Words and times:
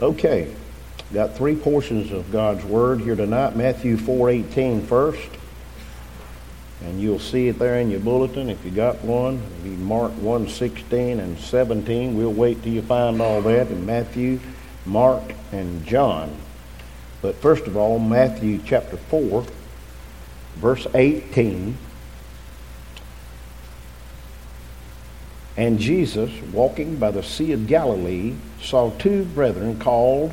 Okay, 0.00 0.50
got 1.12 1.36
three 1.36 1.54
portions 1.54 2.10
of 2.10 2.32
God's 2.32 2.64
Word 2.64 3.02
here 3.02 3.14
tonight. 3.14 3.54
Matthew 3.54 3.98
4.18 3.98 4.86
first. 4.86 5.28
And 6.82 6.98
you'll 6.98 7.18
see 7.18 7.48
it 7.48 7.58
there 7.58 7.78
in 7.78 7.90
your 7.90 8.00
bulletin 8.00 8.48
if 8.48 8.64
you 8.64 8.70
got 8.70 9.04
one. 9.04 9.42
Be 9.62 9.68
Mark 9.68 10.12
1.16 10.12 11.18
and 11.18 11.38
17. 11.38 12.16
We'll 12.16 12.32
wait 12.32 12.62
till 12.62 12.72
you 12.72 12.80
find 12.80 13.20
all 13.20 13.42
that 13.42 13.70
in 13.70 13.84
Matthew, 13.84 14.40
Mark, 14.86 15.34
and 15.52 15.84
John. 15.84 16.34
But 17.20 17.34
first 17.34 17.66
of 17.66 17.76
all, 17.76 17.98
Matthew 17.98 18.58
chapter 18.64 18.96
4, 18.96 19.44
verse 20.56 20.86
18. 20.94 21.76
And 25.60 25.78
Jesus, 25.78 26.30
walking 26.54 26.96
by 26.96 27.10
the 27.10 27.22
Sea 27.22 27.52
of 27.52 27.66
Galilee, 27.66 28.32
saw 28.62 28.92
two 28.92 29.26
brethren 29.26 29.78
called, 29.78 30.32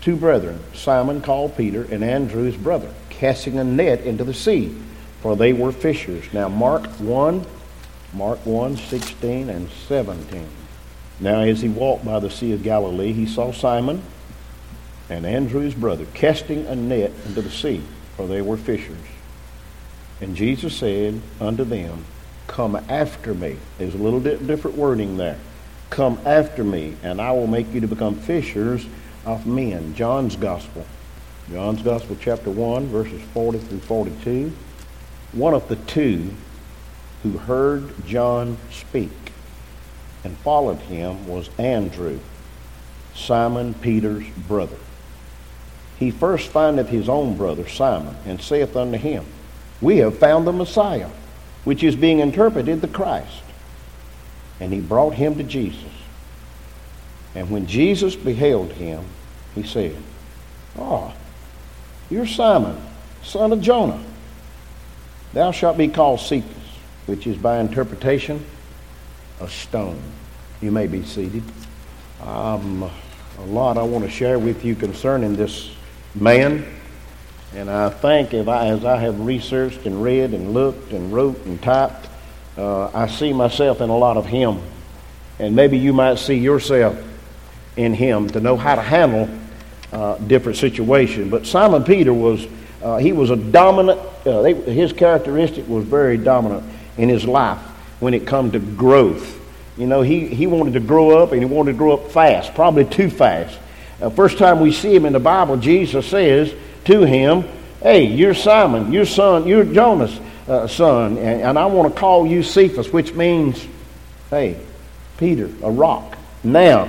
two 0.00 0.16
brethren, 0.16 0.60
Simon 0.72 1.20
called 1.20 1.58
Peter 1.58 1.82
and 1.92 2.02
Andrew 2.02 2.44
his 2.44 2.56
brother, 2.56 2.88
casting 3.10 3.58
a 3.58 3.64
net 3.64 4.00
into 4.00 4.24
the 4.24 4.32
sea, 4.32 4.74
for 5.20 5.36
they 5.36 5.52
were 5.52 5.72
fishers. 5.72 6.24
Now 6.32 6.48
Mark 6.48 6.86
1, 7.00 7.44
Mark 8.14 8.46
1, 8.46 8.78
16 8.78 9.50
and 9.50 9.68
17. 9.88 10.48
Now 11.20 11.40
as 11.40 11.60
he 11.60 11.68
walked 11.68 12.06
by 12.06 12.18
the 12.18 12.30
Sea 12.30 12.52
of 12.52 12.62
Galilee, 12.62 13.12
he 13.12 13.26
saw 13.26 13.52
Simon 13.52 14.00
and 15.10 15.26
Andrew 15.26 15.60
his 15.60 15.74
brother 15.74 16.06
casting 16.14 16.66
a 16.66 16.74
net 16.74 17.12
into 17.26 17.42
the 17.42 17.50
sea, 17.50 17.82
for 18.16 18.26
they 18.26 18.40
were 18.40 18.56
fishers. 18.56 18.96
And 20.22 20.34
Jesus 20.34 20.74
said 20.74 21.20
unto 21.42 21.64
them, 21.64 22.06
Come 22.46 22.76
after 22.88 23.34
me. 23.34 23.56
There's 23.78 23.94
a 23.94 23.98
little 23.98 24.20
bit 24.20 24.46
different 24.46 24.76
wording 24.76 25.16
there. 25.16 25.38
Come 25.90 26.18
after 26.24 26.64
me, 26.64 26.96
and 27.02 27.20
I 27.20 27.32
will 27.32 27.46
make 27.46 27.72
you 27.72 27.80
to 27.80 27.88
become 27.88 28.14
fishers 28.16 28.86
of 29.24 29.46
men. 29.46 29.94
John's 29.94 30.36
Gospel. 30.36 30.86
John's 31.50 31.82
Gospel, 31.82 32.16
chapter 32.20 32.50
1, 32.50 32.86
verses 32.86 33.20
40 33.32 33.58
through 33.58 33.80
42. 33.80 34.52
One 35.32 35.54
of 35.54 35.68
the 35.68 35.76
two 35.76 36.30
who 37.22 37.38
heard 37.38 38.06
John 38.06 38.56
speak 38.70 39.10
and 40.24 40.36
followed 40.38 40.78
him 40.80 41.26
was 41.26 41.50
Andrew, 41.58 42.18
Simon 43.14 43.74
Peter's 43.74 44.26
brother. 44.48 44.76
He 45.98 46.10
first 46.10 46.48
findeth 46.48 46.88
his 46.88 47.08
own 47.08 47.36
brother 47.36 47.68
Simon, 47.68 48.16
and 48.26 48.40
saith 48.40 48.74
unto 48.74 48.98
him, 48.98 49.24
We 49.80 49.98
have 49.98 50.18
found 50.18 50.46
the 50.46 50.52
Messiah 50.52 51.10
which 51.64 51.82
is 51.82 51.96
being 51.96 52.20
interpreted 52.20 52.80
the 52.80 52.88
Christ. 52.88 53.42
And 54.60 54.72
he 54.72 54.80
brought 54.80 55.14
him 55.14 55.36
to 55.36 55.42
Jesus. 55.42 55.90
And 57.34 57.50
when 57.50 57.66
Jesus 57.66 58.14
beheld 58.14 58.72
him, 58.72 59.04
he 59.54 59.62
said, 59.62 59.96
Oh, 60.78 61.12
you're 62.10 62.26
Simon, 62.26 62.80
son 63.22 63.52
of 63.52 63.60
Jonah. 63.60 64.02
Thou 65.32 65.50
shalt 65.50 65.76
be 65.76 65.88
called 65.88 66.20
Cephas, 66.20 66.56
which 67.06 67.26
is 67.26 67.36
by 67.36 67.58
interpretation 67.58 68.44
a 69.40 69.48
stone. 69.48 70.00
You 70.60 70.70
may 70.70 70.86
be 70.86 71.02
seated. 71.02 71.42
Um, 72.22 72.88
a 73.38 73.44
lot 73.46 73.76
I 73.76 73.82
want 73.82 74.04
to 74.04 74.10
share 74.10 74.38
with 74.38 74.64
you 74.64 74.76
concerning 74.76 75.34
this 75.34 75.70
man 76.14 76.64
and 77.54 77.70
I 77.70 77.88
think 77.88 78.34
if 78.34 78.48
I, 78.48 78.66
as 78.66 78.84
I 78.84 78.96
have 78.96 79.20
researched 79.20 79.86
and 79.86 80.02
read 80.02 80.34
and 80.34 80.52
looked 80.52 80.92
and 80.92 81.12
wrote 81.12 81.44
and 81.46 81.62
typed, 81.62 82.08
uh, 82.56 82.90
I 82.92 83.06
see 83.06 83.32
myself 83.32 83.80
in 83.80 83.90
a 83.90 83.96
lot 83.96 84.16
of 84.16 84.26
him. 84.26 84.60
And 85.38 85.54
maybe 85.54 85.78
you 85.78 85.92
might 85.92 86.18
see 86.18 86.34
yourself 86.34 86.96
in 87.76 87.94
him 87.94 88.28
to 88.30 88.40
know 88.40 88.56
how 88.56 88.74
to 88.74 88.82
handle 88.82 89.28
uh, 89.92 90.18
different 90.18 90.58
situations. 90.58 91.30
But 91.30 91.46
Simon 91.46 91.84
Peter 91.84 92.12
was, 92.12 92.46
uh, 92.82 92.98
he 92.98 93.12
was 93.12 93.30
a 93.30 93.36
dominant, 93.36 94.00
uh, 94.26 94.42
they, 94.42 94.54
his 94.54 94.92
characteristic 94.92 95.68
was 95.68 95.84
very 95.84 96.16
dominant 96.16 96.64
in 96.96 97.08
his 97.08 97.24
life 97.24 97.58
when 98.00 98.14
it 98.14 98.26
come 98.26 98.50
to 98.52 98.58
growth. 98.58 99.40
You 99.76 99.86
know, 99.86 100.02
he, 100.02 100.26
he 100.26 100.46
wanted 100.46 100.74
to 100.74 100.80
grow 100.80 101.22
up 101.22 101.32
and 101.32 101.40
he 101.40 101.46
wanted 101.46 101.72
to 101.72 101.78
grow 101.78 101.94
up 101.94 102.10
fast, 102.10 102.54
probably 102.54 102.84
too 102.84 103.10
fast. 103.10 103.58
Uh, 104.00 104.10
first 104.10 104.38
time 104.38 104.60
we 104.60 104.72
see 104.72 104.94
him 104.94 105.06
in 105.06 105.12
the 105.12 105.20
Bible, 105.20 105.56
Jesus 105.56 106.06
says, 106.06 106.52
to 106.84 107.04
him, 107.04 107.44
Hey, 107.84 108.04
you're 108.06 108.32
Simon, 108.32 108.94
you're 108.94 109.04
son, 109.04 109.46
you're 109.46 109.62
Jonas' 109.62 110.18
uh, 110.48 110.66
son, 110.66 111.18
and, 111.18 111.42
and 111.42 111.58
I 111.58 111.66
want 111.66 111.92
to 111.92 112.00
call 112.00 112.26
you 112.26 112.42
Cephas, 112.42 112.90
which 112.90 113.12
means, 113.12 113.68
hey, 114.30 114.58
Peter, 115.18 115.50
a 115.62 115.70
rock. 115.70 116.16
Now, 116.42 116.88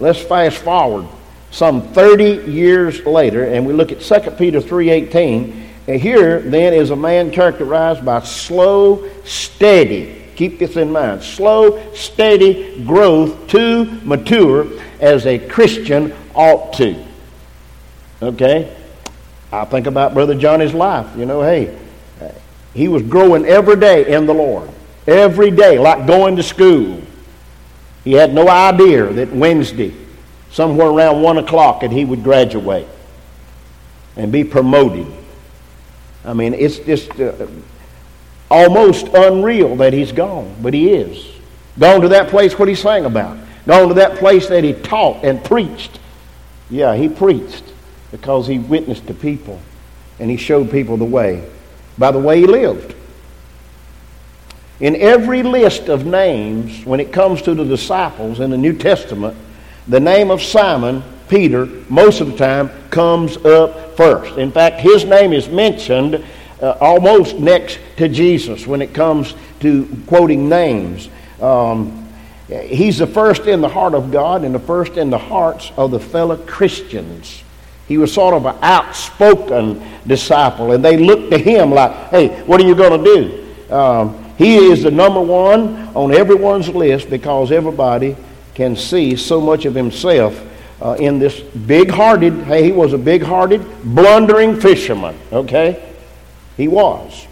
let's 0.00 0.20
fast 0.20 0.58
forward 0.58 1.06
some 1.52 1.82
30 1.92 2.50
years 2.50 3.06
later, 3.06 3.44
and 3.44 3.64
we 3.64 3.72
look 3.72 3.92
at 3.92 4.00
2 4.00 4.32
Peter 4.32 4.60
3.18. 4.60 5.66
And 5.86 6.00
here, 6.00 6.40
then, 6.40 6.74
is 6.74 6.90
a 6.90 6.96
man 6.96 7.30
characterized 7.30 8.04
by 8.04 8.20
slow, 8.24 9.08
steady, 9.24 10.26
keep 10.34 10.58
this 10.58 10.76
in 10.76 10.90
mind, 10.90 11.22
slow, 11.22 11.94
steady 11.94 12.84
growth 12.84 13.46
to 13.50 13.84
mature 14.02 14.66
as 14.98 15.26
a 15.26 15.38
Christian 15.38 16.12
ought 16.34 16.72
to. 16.74 17.06
Okay? 18.20 18.74
I 19.52 19.64
think 19.64 19.86
about 19.86 20.14
Brother 20.14 20.34
Johnny's 20.34 20.74
life. 20.74 21.16
You 21.16 21.26
know, 21.26 21.42
hey, 21.42 21.76
he 22.74 22.88
was 22.88 23.02
growing 23.02 23.46
every 23.46 23.76
day 23.76 24.12
in 24.12 24.26
the 24.26 24.34
Lord. 24.34 24.68
Every 25.06 25.50
day, 25.50 25.78
like 25.78 26.06
going 26.06 26.36
to 26.36 26.42
school. 26.42 27.00
He 28.04 28.12
had 28.12 28.34
no 28.34 28.48
idea 28.48 29.06
that 29.06 29.32
Wednesday, 29.32 29.94
somewhere 30.50 30.88
around 30.88 31.22
1 31.22 31.38
o'clock, 31.38 31.80
that 31.80 31.90
he 31.90 32.04
would 32.04 32.22
graduate 32.22 32.86
and 34.16 34.30
be 34.30 34.44
promoted. 34.44 35.06
I 36.24 36.34
mean, 36.34 36.52
it's 36.52 36.78
just 36.78 37.18
uh, 37.18 37.46
almost 38.50 39.08
unreal 39.08 39.76
that 39.76 39.92
he's 39.92 40.12
gone, 40.12 40.54
but 40.60 40.74
he 40.74 40.92
is. 40.92 41.26
Gone 41.78 42.00
to 42.02 42.08
that 42.08 42.28
place 42.28 42.58
what 42.58 42.68
he 42.68 42.74
sang 42.74 43.04
about. 43.06 43.38
Gone 43.66 43.88
to 43.88 43.94
that 43.94 44.18
place 44.18 44.48
that 44.48 44.64
he 44.64 44.74
taught 44.74 45.24
and 45.24 45.42
preached. 45.42 45.98
Yeah, 46.70 46.94
he 46.96 47.08
preached 47.08 47.64
because 48.10 48.46
he 48.46 48.58
witnessed 48.58 49.06
to 49.06 49.14
people 49.14 49.60
and 50.18 50.30
he 50.30 50.36
showed 50.36 50.70
people 50.70 50.96
the 50.96 51.04
way 51.04 51.48
by 51.98 52.12
the 52.12 52.18
way 52.18 52.40
he 52.40 52.46
lived. 52.46 52.94
In 54.80 54.94
every 54.94 55.42
list 55.42 55.88
of 55.88 56.06
names, 56.06 56.86
when 56.86 57.00
it 57.00 57.12
comes 57.12 57.42
to 57.42 57.54
the 57.54 57.64
disciples 57.64 58.38
in 58.38 58.50
the 58.50 58.56
New 58.56 58.72
Testament, 58.72 59.36
the 59.88 59.98
name 59.98 60.30
of 60.30 60.40
Simon, 60.40 61.02
Peter, 61.28 61.66
most 61.88 62.20
of 62.20 62.28
the 62.28 62.36
time 62.36 62.70
comes 62.90 63.36
up 63.38 63.96
first. 63.96 64.38
In 64.38 64.52
fact, 64.52 64.80
his 64.80 65.04
name 65.04 65.32
is 65.32 65.48
mentioned 65.48 66.24
uh, 66.62 66.76
almost 66.80 67.36
next 67.38 67.80
to 67.96 68.08
Jesus 68.08 68.66
when 68.66 68.80
it 68.80 68.94
comes 68.94 69.34
to 69.60 69.88
quoting 70.06 70.48
names. 70.48 71.08
Um, 71.40 72.08
he's 72.48 72.98
the 72.98 73.06
first 73.06 73.42
in 73.46 73.60
the 73.60 73.68
heart 73.68 73.94
of 73.94 74.12
God 74.12 74.44
and 74.44 74.54
the 74.54 74.60
first 74.60 74.96
in 74.96 75.10
the 75.10 75.18
hearts 75.18 75.72
of 75.76 75.90
the 75.90 76.00
fellow 76.00 76.36
Christians. 76.36 77.42
He 77.88 77.98
was 77.98 78.12
sort 78.12 78.34
of 78.34 78.44
an 78.44 78.56
outspoken 78.62 79.82
disciple, 80.06 80.72
and 80.72 80.84
they 80.84 80.98
looked 80.98 81.30
to 81.32 81.38
him 81.38 81.70
like, 81.70 81.90
hey, 82.10 82.42
what 82.42 82.60
are 82.60 82.66
you 82.66 82.74
going 82.74 83.02
to 83.02 83.14
do? 83.14 83.74
Um, 83.74 84.24
he 84.36 84.56
is 84.56 84.84
the 84.84 84.90
number 84.90 85.20
one 85.20 85.88
on 85.96 86.12
everyone's 86.12 86.68
list 86.68 87.10
because 87.10 87.50
everybody 87.50 88.16
can 88.54 88.76
see 88.76 89.16
so 89.16 89.40
much 89.40 89.64
of 89.64 89.74
himself 89.74 90.44
uh, 90.80 90.96
in 91.00 91.18
this 91.18 91.40
big 91.40 91.90
hearted, 91.90 92.34
hey, 92.44 92.62
he 92.62 92.72
was 92.72 92.92
a 92.92 92.98
big 92.98 93.22
hearted, 93.22 93.64
blundering 93.82 94.60
fisherman, 94.60 95.18
okay? 95.32 95.92
He 96.56 96.68
was. 96.68 97.26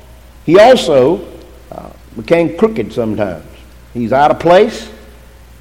He 0.44 0.58
also 0.58 1.26
uh, 1.70 1.90
became 2.16 2.56
crooked 2.56 2.92
sometimes. 2.92 3.44
He's 3.94 4.12
out 4.12 4.30
of 4.30 4.40
place, 4.40 4.90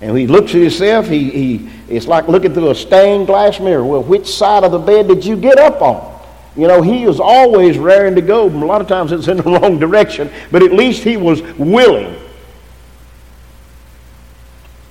and 0.06 0.16
he 0.16 0.28
looks 0.28 0.54
at 0.54 0.62
himself, 0.62 1.08
he, 1.08 1.32
he, 1.32 1.70
it's 1.90 2.06
like 2.06 2.28
looking 2.28 2.54
through 2.54 2.70
a 2.70 2.76
stained 2.76 3.26
glass 3.26 3.60
mirror. 3.60 3.84
Well, 3.84 4.04
which 4.04 4.28
side 4.28 4.64
of 4.64 4.72
the 4.72 4.78
bed 4.78 5.08
did 5.08 5.26
you 5.26 5.36
get 5.36 5.58
up 5.58 5.82
on? 5.82 6.22
You 6.56 6.68
know, 6.68 6.84
he 6.84 7.08
was 7.08 7.20
always 7.20 7.80
raring 7.80 8.14
to 8.14 8.22
go. 8.22 8.46
A 8.46 8.50
lot 8.50 8.82
of 8.82 8.88
times 8.88 9.12
it's 9.12 9.28
in 9.28 9.38
the 9.38 9.44
wrong 9.60 9.80
direction, 9.80 10.32
but 10.52 10.62
at 10.62 10.74
least 10.74 11.02
he 11.02 11.18
was 11.18 11.42
willing. 11.58 12.16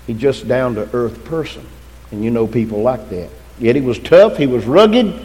He 0.08 0.14
just 0.14 0.49
down 0.49 0.75
to 0.75 0.93
earth 0.93 1.25
person. 1.25 1.64
And 2.10 2.25
you 2.25 2.32
know 2.32 2.49
people 2.49 2.82
like 2.82 3.08
that. 3.10 3.31
Yet 3.60 3.76
he 3.76 3.82
was 3.82 4.00
tough, 4.00 4.37
he 4.37 4.49
was 4.49 4.64
rugged, 4.64 5.25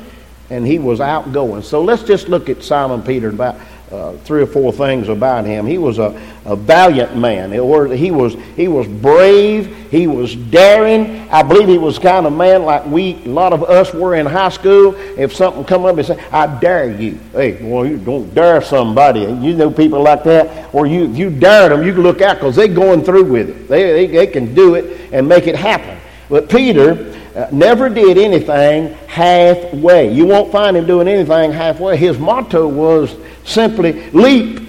and 0.51 0.67
he 0.67 0.77
was 0.77 1.01
outgoing. 1.01 1.63
So 1.63 1.83
let's 1.83 2.03
just 2.03 2.29
look 2.29 2.47
at 2.47 2.61
Simon 2.61 3.01
Peter 3.01 3.29
about 3.29 3.55
uh, 3.91 4.13
three 4.17 4.41
or 4.41 4.47
four 4.47 4.71
things 4.71 5.09
about 5.09 5.45
him. 5.45 5.65
He 5.65 5.77
was 5.77 5.97
a, 5.97 6.19
a 6.45 6.55
valiant 6.55 7.17
man. 7.17 7.51
He 7.51 7.59
was, 7.59 8.33
he 8.55 8.67
was 8.67 8.87
brave. 8.87 9.89
He 9.89 10.07
was 10.07 10.35
daring. 10.35 11.27
I 11.29 11.41
believe 11.43 11.67
he 11.67 11.77
was 11.77 11.97
kind 11.97 12.25
of 12.25 12.33
man 12.33 12.63
like 12.63 12.85
we, 12.85 13.15
a 13.25 13.29
lot 13.29 13.53
of 13.53 13.63
us 13.63 13.93
were 13.93 14.15
in 14.15 14.25
high 14.25 14.49
school. 14.49 14.95
If 14.95 15.33
something 15.33 15.63
come 15.65 15.85
up 15.85 15.97
and 15.97 16.05
say, 16.05 16.23
I 16.31 16.59
dare 16.59 16.91
you. 16.91 17.19
Hey, 17.31 17.61
well, 17.63 17.85
you 17.85 17.97
don't 17.97 18.33
dare 18.33 18.61
somebody. 18.61 19.21
You 19.21 19.53
know 19.55 19.71
people 19.71 20.01
like 20.03 20.23
that. 20.25 20.73
Or 20.73 20.85
you, 20.85 21.09
if 21.09 21.17
you 21.17 21.29
dare 21.29 21.69
them, 21.69 21.83
you 21.83 21.93
can 21.93 22.03
look 22.03 22.21
out 22.21 22.35
because 22.35 22.55
they're 22.55 22.67
going 22.67 23.03
through 23.03 23.25
with 23.25 23.49
it. 23.49 23.67
They, 23.67 24.05
they, 24.05 24.07
they 24.07 24.27
can 24.27 24.53
do 24.53 24.75
it 24.75 25.11
and 25.11 25.27
make 25.27 25.47
it 25.47 25.55
happen. 25.55 25.98
But 26.29 26.47
Peter 26.47 27.15
uh, 27.35 27.47
never 27.51 27.89
did 27.89 28.17
anything 28.17 28.93
halfway. 29.07 30.13
You 30.13 30.27
won't 30.27 30.51
find 30.51 30.77
him 30.77 30.85
doing 30.85 31.07
anything 31.07 31.51
halfway. 31.51 31.97
His 31.97 32.17
motto 32.19 32.67
was 32.67 33.15
simply 33.43 34.09
leap 34.11 34.61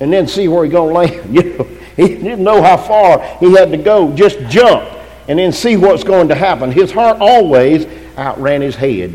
and 0.00 0.12
then 0.12 0.26
see 0.26 0.48
where 0.48 0.64
he's 0.64 0.72
going 0.72 0.88
to 1.08 1.14
land. 1.14 1.34
You 1.34 1.58
know, 1.58 1.64
he 1.96 2.08
didn't 2.08 2.42
know 2.42 2.62
how 2.62 2.78
far 2.78 3.22
he 3.38 3.52
had 3.52 3.70
to 3.70 3.76
go. 3.76 4.14
Just 4.14 4.38
jump 4.48 4.88
and 5.28 5.38
then 5.38 5.52
see 5.52 5.76
what's 5.76 6.02
going 6.02 6.28
to 6.28 6.34
happen. 6.34 6.72
His 6.72 6.90
heart 6.90 7.18
always 7.20 7.86
outran 8.18 8.62
his 8.62 8.74
head. 8.74 9.12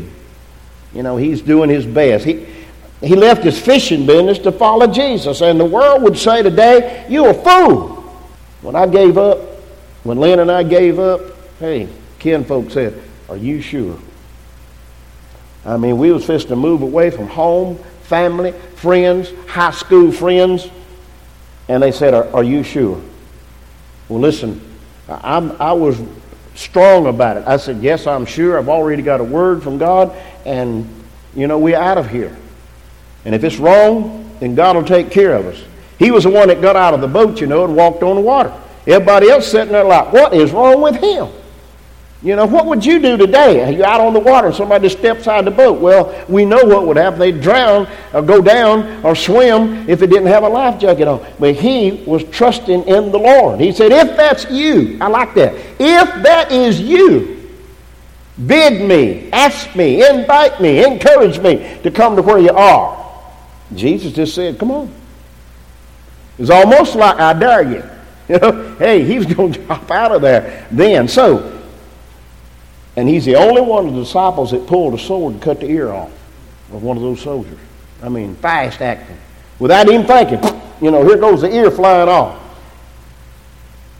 You 0.94 1.02
know, 1.02 1.16
he's 1.16 1.42
doing 1.42 1.68
his 1.68 1.84
best. 1.84 2.24
He, 2.24 2.46
he 3.00 3.14
left 3.14 3.44
his 3.44 3.60
fishing 3.60 4.06
business 4.06 4.38
to 4.40 4.52
follow 4.52 4.86
Jesus. 4.86 5.40
And 5.40 5.58
the 5.58 5.64
world 5.64 6.02
would 6.02 6.16
say 6.16 6.42
today, 6.42 7.06
you're 7.08 7.30
a 7.30 7.34
fool. 7.34 7.96
When 8.62 8.74
I 8.74 8.86
gave 8.86 9.18
up, 9.18 9.38
when 10.04 10.18
Lynn 10.18 10.40
and 10.40 10.50
I 10.50 10.62
gave 10.62 10.98
up, 10.98 11.20
hey, 11.58 11.88
Ken 12.18 12.44
folks 12.44 12.74
said, 12.74 13.02
are 13.28 13.36
you 13.36 13.60
sure? 13.60 13.98
I 15.64 15.76
mean, 15.76 15.98
we 15.98 16.12
was 16.12 16.24
fixing 16.24 16.48
to 16.50 16.56
move 16.56 16.82
away 16.82 17.10
from 17.10 17.26
home, 17.26 17.76
family, 18.02 18.52
friends, 18.76 19.30
high 19.46 19.70
school 19.70 20.10
friends. 20.10 20.68
And 21.68 21.82
they 21.82 21.92
said, 21.92 22.14
Are, 22.14 22.26
are 22.34 22.44
you 22.44 22.62
sure? 22.62 23.00
Well, 24.08 24.20
listen, 24.20 24.60
I'm, 25.08 25.52
I 25.60 25.72
was 25.72 26.00
strong 26.54 27.06
about 27.06 27.36
it. 27.36 27.46
I 27.46 27.58
said, 27.58 27.82
Yes, 27.82 28.06
I'm 28.06 28.24
sure. 28.24 28.58
I've 28.58 28.70
already 28.70 29.02
got 29.02 29.20
a 29.20 29.24
word 29.24 29.62
from 29.62 29.76
God, 29.76 30.16
and, 30.46 30.88
you 31.34 31.46
know, 31.46 31.58
we're 31.58 31.76
out 31.76 31.98
of 31.98 32.08
here. 32.08 32.34
And 33.26 33.34
if 33.34 33.44
it's 33.44 33.58
wrong, 33.58 34.30
then 34.40 34.54
God 34.54 34.76
will 34.76 34.84
take 34.84 35.10
care 35.10 35.34
of 35.34 35.46
us. 35.46 35.62
He 35.98 36.10
was 36.10 36.24
the 36.24 36.30
one 36.30 36.48
that 36.48 36.62
got 36.62 36.76
out 36.76 36.94
of 36.94 37.02
the 37.02 37.08
boat, 37.08 37.40
you 37.40 37.46
know, 37.46 37.64
and 37.64 37.76
walked 37.76 38.02
on 38.02 38.16
the 38.16 38.22
water. 38.22 38.54
Everybody 38.86 39.28
else 39.28 39.46
sitting 39.46 39.72
there 39.72 39.84
like, 39.84 40.12
What 40.12 40.32
is 40.32 40.52
wrong 40.52 40.80
with 40.80 40.96
him? 40.96 41.28
You 42.20 42.34
know, 42.34 42.46
what 42.46 42.66
would 42.66 42.84
you 42.84 43.00
do 43.00 43.16
today? 43.16 43.72
You're 43.72 43.86
out 43.86 44.00
on 44.00 44.12
the 44.12 44.18
water 44.18 44.52
somebody 44.52 44.88
steps 44.88 45.28
out 45.28 45.40
of 45.40 45.44
the 45.44 45.50
boat. 45.52 45.80
Well, 45.80 46.24
we 46.28 46.44
know 46.44 46.64
what 46.64 46.84
would 46.86 46.96
happen. 46.96 47.20
They'd 47.20 47.40
drown 47.40 47.86
or 48.12 48.22
go 48.22 48.42
down 48.42 49.04
or 49.04 49.14
swim 49.14 49.88
if 49.88 50.02
it 50.02 50.08
didn't 50.08 50.26
have 50.26 50.42
a 50.42 50.48
life 50.48 50.80
jacket 50.80 51.06
on. 51.06 51.24
But 51.38 51.54
he 51.54 52.02
was 52.06 52.24
trusting 52.24 52.88
in 52.88 53.12
the 53.12 53.18
Lord. 53.18 53.60
He 53.60 53.70
said, 53.70 53.92
If 53.92 54.16
that's 54.16 54.50
you, 54.50 54.98
I 55.00 55.06
like 55.06 55.34
that. 55.34 55.54
If 55.78 56.22
that 56.24 56.50
is 56.50 56.80
you, 56.80 57.48
bid 58.44 58.82
me, 58.82 59.30
ask 59.30 59.76
me, 59.76 60.04
invite 60.08 60.60
me, 60.60 60.84
encourage 60.84 61.38
me 61.38 61.78
to 61.84 61.90
come 61.92 62.16
to 62.16 62.22
where 62.22 62.40
you 62.40 62.50
are. 62.50 62.96
Jesus 63.76 64.12
just 64.12 64.34
said, 64.34 64.58
Come 64.58 64.72
on. 64.72 64.92
It's 66.36 66.50
almost 66.50 66.96
like 66.96 67.20
I 67.20 67.32
dare 67.32 67.62
you. 67.62 67.84
You 68.28 68.38
know, 68.38 68.74
hey, 68.74 69.04
he's 69.04 69.24
going 69.24 69.52
to 69.54 69.64
drop 69.64 69.90
out 69.90 70.12
of 70.12 70.20
there 70.20 70.68
then. 70.70 71.08
So, 71.08 71.57
and 72.98 73.08
he's 73.08 73.24
the 73.24 73.36
only 73.36 73.60
one 73.60 73.86
of 73.86 73.94
the 73.94 74.00
disciples 74.00 74.50
that 74.50 74.66
pulled 74.66 74.92
a 74.92 74.98
sword 74.98 75.34
and 75.34 75.40
cut 75.40 75.60
the 75.60 75.68
ear 75.68 75.92
off 75.92 76.10
of 76.72 76.82
one 76.82 76.96
of 76.96 77.02
those 77.04 77.20
soldiers. 77.20 77.56
I 78.02 78.08
mean, 78.08 78.34
fast 78.34 78.82
acting. 78.82 79.16
Without 79.60 79.88
even 79.88 80.04
thinking, 80.04 80.40
you 80.82 80.90
know, 80.90 81.06
here 81.06 81.16
goes 81.16 81.42
the 81.42 81.54
ear 81.54 81.70
flying 81.70 82.08
off. 82.08 82.42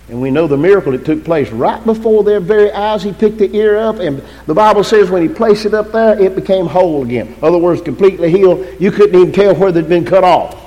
And 0.09 0.21
we 0.21 0.33
know 0.33 0.49
the 0.49 0.57
miracle 0.57 0.91
that 0.91 1.05
took 1.05 1.23
place 1.23 1.49
right 1.51 1.85
before 1.87 2.25
their 2.25 2.41
very 2.41 2.73
eyes. 2.73 3.05
He 3.05 3.13
picked 3.13 3.39
the 3.39 3.55
ear 3.55 3.79
up, 3.79 4.01
and 4.01 4.21
the 4.47 4.55
Bible 4.55 4.83
says 4.83 5.11
when 5.11 5.23
he 5.23 5.29
placed 5.29 5.65
it 5.65 5.75
up 5.75 5.93
there, 5.93 6.21
it 6.21 6.35
became 6.35 6.67
whole 6.67 7.05
again. 7.05 7.29
In 7.29 7.45
other 7.45 7.59
words, 7.59 7.81
completely 7.81 8.33
healed. 8.33 8.67
You 8.81 8.91
couldn't 8.91 9.15
even 9.15 9.33
tell 9.33 9.55
where 9.55 9.71
they'd 9.71 9.89
been 9.89 10.07
cut 10.07 10.25
off. 10.25 10.61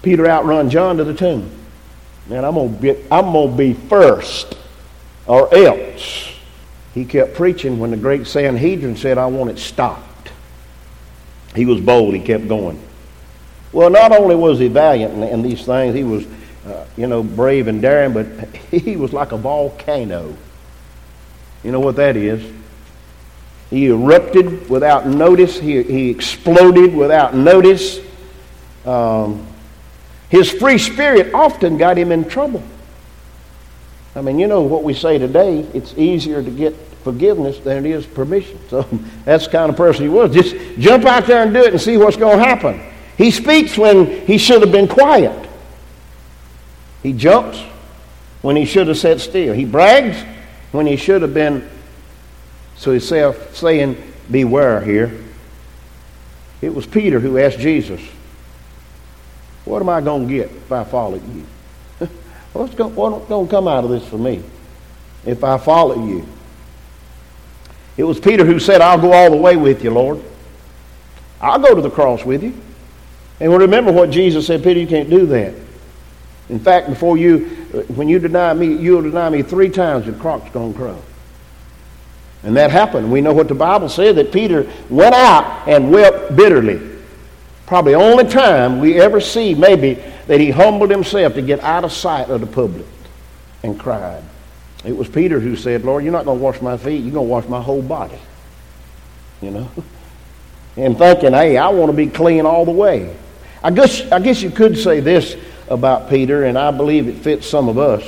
Peter 0.00 0.28
outrun 0.28 0.70
John 0.70 0.98
to 0.98 1.04
the 1.04 1.14
tomb. 1.14 1.50
Man, 2.28 2.44
I'm 2.44 2.54
gonna 2.54 2.68
be, 2.68 2.90
I'm 3.10 3.32
gonna 3.32 3.56
be 3.56 3.72
first, 3.72 4.56
or 5.26 5.52
else. 5.52 6.33
He 6.94 7.04
kept 7.04 7.34
preaching 7.34 7.80
when 7.80 7.90
the 7.90 7.96
great 7.96 8.26
Sanhedrin 8.26 8.96
said, 8.96 9.18
I 9.18 9.26
want 9.26 9.50
it 9.50 9.58
stopped. 9.58 10.30
He 11.56 11.66
was 11.66 11.80
bold. 11.80 12.14
He 12.14 12.20
kept 12.20 12.48
going. 12.48 12.80
Well, 13.72 13.90
not 13.90 14.12
only 14.12 14.36
was 14.36 14.60
he 14.60 14.68
valiant 14.68 15.14
in, 15.14 15.22
in 15.24 15.42
these 15.42 15.64
things, 15.64 15.94
he 15.94 16.04
was, 16.04 16.24
uh, 16.64 16.86
you 16.96 17.08
know, 17.08 17.24
brave 17.24 17.66
and 17.66 17.82
daring, 17.82 18.12
but 18.12 18.26
he 18.70 18.96
was 18.96 19.12
like 19.12 19.32
a 19.32 19.36
volcano. 19.36 20.36
You 21.64 21.72
know 21.72 21.80
what 21.80 21.96
that 21.96 22.16
is? 22.16 22.44
He 23.70 23.86
erupted 23.86 24.70
without 24.70 25.06
notice. 25.06 25.58
He, 25.58 25.82
he 25.82 26.10
exploded 26.10 26.94
without 26.94 27.34
notice. 27.34 27.98
Um, 28.84 29.44
his 30.28 30.50
free 30.50 30.78
spirit 30.78 31.34
often 31.34 31.76
got 31.76 31.98
him 31.98 32.12
in 32.12 32.28
trouble. 32.28 32.62
I 34.16 34.20
mean, 34.20 34.38
you 34.38 34.46
know 34.46 34.62
what 34.62 34.84
we 34.84 34.94
say 34.94 35.18
today, 35.18 35.60
it's 35.74 35.94
easier 35.98 36.42
to 36.42 36.50
get 36.50 36.74
forgiveness 37.02 37.58
than 37.58 37.84
it 37.84 37.90
is 37.90 38.06
permission. 38.06 38.58
So 38.68 38.82
that's 39.24 39.46
the 39.46 39.52
kind 39.52 39.70
of 39.70 39.76
person 39.76 40.04
he 40.04 40.08
was. 40.08 40.32
Just 40.32 40.56
jump 40.78 41.04
out 41.04 41.26
there 41.26 41.42
and 41.42 41.52
do 41.52 41.60
it 41.60 41.72
and 41.72 41.80
see 41.80 41.96
what's 41.96 42.16
going 42.16 42.38
to 42.38 42.44
happen. 42.44 42.80
He 43.16 43.30
speaks 43.30 43.76
when 43.76 44.26
he 44.26 44.38
should 44.38 44.60
have 44.62 44.72
been 44.72 44.88
quiet. 44.88 45.48
He 47.02 47.12
jumps 47.12 47.60
when 48.42 48.56
he 48.56 48.64
should 48.64 48.88
have 48.88 48.98
sat 48.98 49.20
still. 49.20 49.54
He 49.54 49.64
brags 49.64 50.22
when 50.72 50.86
he 50.86 50.96
should 50.96 51.22
have 51.22 51.34
been, 51.34 51.68
so 52.76 52.92
he's 52.92 53.06
saying, 53.06 53.96
beware 54.30 54.80
here. 54.80 55.22
It 56.60 56.74
was 56.74 56.86
Peter 56.86 57.20
who 57.20 57.38
asked 57.38 57.58
Jesus, 57.58 58.00
What 59.64 59.82
am 59.82 59.88
I 59.88 60.00
going 60.00 60.26
to 60.26 60.34
get 60.34 60.50
if 60.50 60.72
I 60.72 60.82
follow 60.84 61.16
you? 61.16 61.43
What's 62.54 62.74
going, 62.76 62.94
what's 62.94 63.26
going 63.26 63.46
to 63.46 63.50
come 63.50 63.66
out 63.66 63.82
of 63.84 63.90
this 63.90 64.06
for 64.08 64.16
me 64.16 64.42
if 65.26 65.42
I 65.42 65.58
follow 65.58 66.06
you? 66.06 66.24
It 67.96 68.04
was 68.04 68.18
Peter 68.18 68.44
who 68.44 68.60
said, 68.60 68.80
I'll 68.80 69.00
go 69.00 69.12
all 69.12 69.30
the 69.30 69.36
way 69.36 69.56
with 69.56 69.82
you, 69.82 69.90
Lord. 69.90 70.22
I'll 71.40 71.58
go 71.58 71.74
to 71.74 71.82
the 71.82 71.90
cross 71.90 72.24
with 72.24 72.44
you. 72.44 72.54
And 73.40 73.50
we 73.50 73.58
remember 73.58 73.90
what 73.90 74.10
Jesus 74.10 74.46
said, 74.46 74.62
Peter, 74.62 74.78
you 74.78 74.86
can't 74.86 75.10
do 75.10 75.26
that. 75.26 75.52
In 76.48 76.60
fact, 76.60 76.88
before 76.88 77.16
you, 77.16 77.40
when 77.88 78.08
you 78.08 78.20
deny 78.20 78.54
me, 78.54 78.72
you'll 78.72 79.02
deny 79.02 79.28
me 79.30 79.42
three 79.42 79.68
times, 79.68 80.06
your 80.06 80.14
cock's 80.16 80.50
going 80.52 80.72
to 80.72 80.78
crow. 80.78 81.02
And 82.44 82.56
that 82.56 82.70
happened. 82.70 83.10
We 83.10 83.20
know 83.20 83.32
what 83.32 83.48
the 83.48 83.54
Bible 83.54 83.88
said 83.88 84.14
that 84.16 84.30
Peter 84.32 84.70
went 84.88 85.14
out 85.14 85.66
and 85.66 85.90
wept 85.90 86.36
bitterly. 86.36 86.80
Probably 87.66 87.94
the 87.94 87.98
only 87.98 88.24
time 88.24 88.78
we 88.78 89.00
ever 89.00 89.20
see, 89.20 89.54
maybe, 89.54 90.00
that 90.26 90.40
he 90.40 90.50
humbled 90.50 90.90
himself 90.90 91.34
to 91.34 91.42
get 91.42 91.60
out 91.60 91.84
of 91.84 91.92
sight 91.92 92.30
of 92.30 92.40
the 92.40 92.46
public 92.46 92.86
and 93.62 93.78
cried. 93.78 94.22
It 94.84 94.96
was 94.96 95.08
Peter 95.08 95.40
who 95.40 95.56
said, 95.56 95.84
Lord, 95.84 96.04
you're 96.04 96.12
not 96.12 96.24
going 96.24 96.38
to 96.38 96.44
wash 96.44 96.60
my 96.60 96.76
feet, 96.76 97.02
you're 97.02 97.12
going 97.12 97.26
to 97.26 97.32
wash 97.32 97.46
my 97.46 97.60
whole 97.60 97.82
body. 97.82 98.18
You 99.40 99.50
know? 99.50 99.70
And 100.76 100.98
thinking, 100.98 101.32
hey, 101.32 101.56
I 101.56 101.68
want 101.68 101.90
to 101.90 101.96
be 101.96 102.06
clean 102.06 102.46
all 102.46 102.64
the 102.64 102.72
way. 102.72 103.16
I 103.62 103.70
guess, 103.70 104.00
I 104.12 104.18
guess 104.18 104.42
you 104.42 104.50
could 104.50 104.76
say 104.76 105.00
this 105.00 105.36
about 105.68 106.10
Peter, 106.10 106.44
and 106.44 106.58
I 106.58 106.70
believe 106.70 107.08
it 107.08 107.16
fits 107.18 107.46
some 107.46 107.68
of 107.68 107.78
us. 107.78 108.02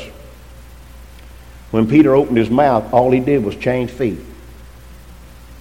When 1.70 1.88
Peter 1.88 2.14
opened 2.14 2.36
his 2.36 2.50
mouth, 2.50 2.92
all 2.92 3.10
he 3.10 3.20
did 3.20 3.44
was 3.44 3.56
change 3.56 3.90
feet. 3.90 4.18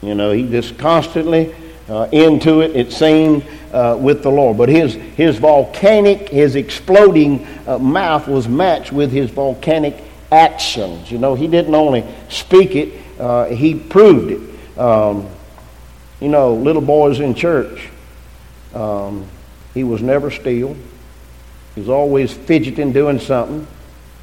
You 0.01 0.15
know, 0.15 0.32
he 0.32 0.48
just 0.50 0.77
constantly 0.77 1.56
uh, 1.89 2.08
into 2.12 2.62
it, 2.62 2.75
it 2.75 2.92
seemed, 2.92 3.46
uh, 3.72 3.98
with 4.00 4.24
the 4.24 4.30
Lord. 4.30 4.58
But 4.58 4.70
his, 4.70 4.94
his 4.94 5.38
volcanic, 5.38 6.30
his 6.30 6.56
exploding 6.56 7.46
uh, 7.68 7.77
mouth 7.77 8.27
was 8.27 8.48
matched 8.48 8.92
with 8.92 9.12
his 9.12 9.30
volcanic 9.30 10.04
actions. 10.32 11.12
You 11.12 11.18
know, 11.18 11.36
he 11.36 11.48
didn't 11.48 11.75
only 11.75 12.04
speak 12.30 12.75
it, 12.75 12.94
uh, 13.20 13.46
he 13.46 13.75
proved 13.75 14.32
it. 14.32 14.80
Um, 14.80 15.30
you 16.20 16.30
know, 16.30 16.54
little 16.54 16.82
boys 16.82 17.20
in 17.20 17.36
church, 17.36 17.89
um, 18.74 19.27
he 19.74 19.84
was 19.84 20.01
never 20.01 20.32
still. 20.32 20.75
He 21.75 21.82
was 21.82 21.89
always 21.89 22.34
fidgeting, 22.34 22.94
doing 22.94 23.20
something. 23.20 23.68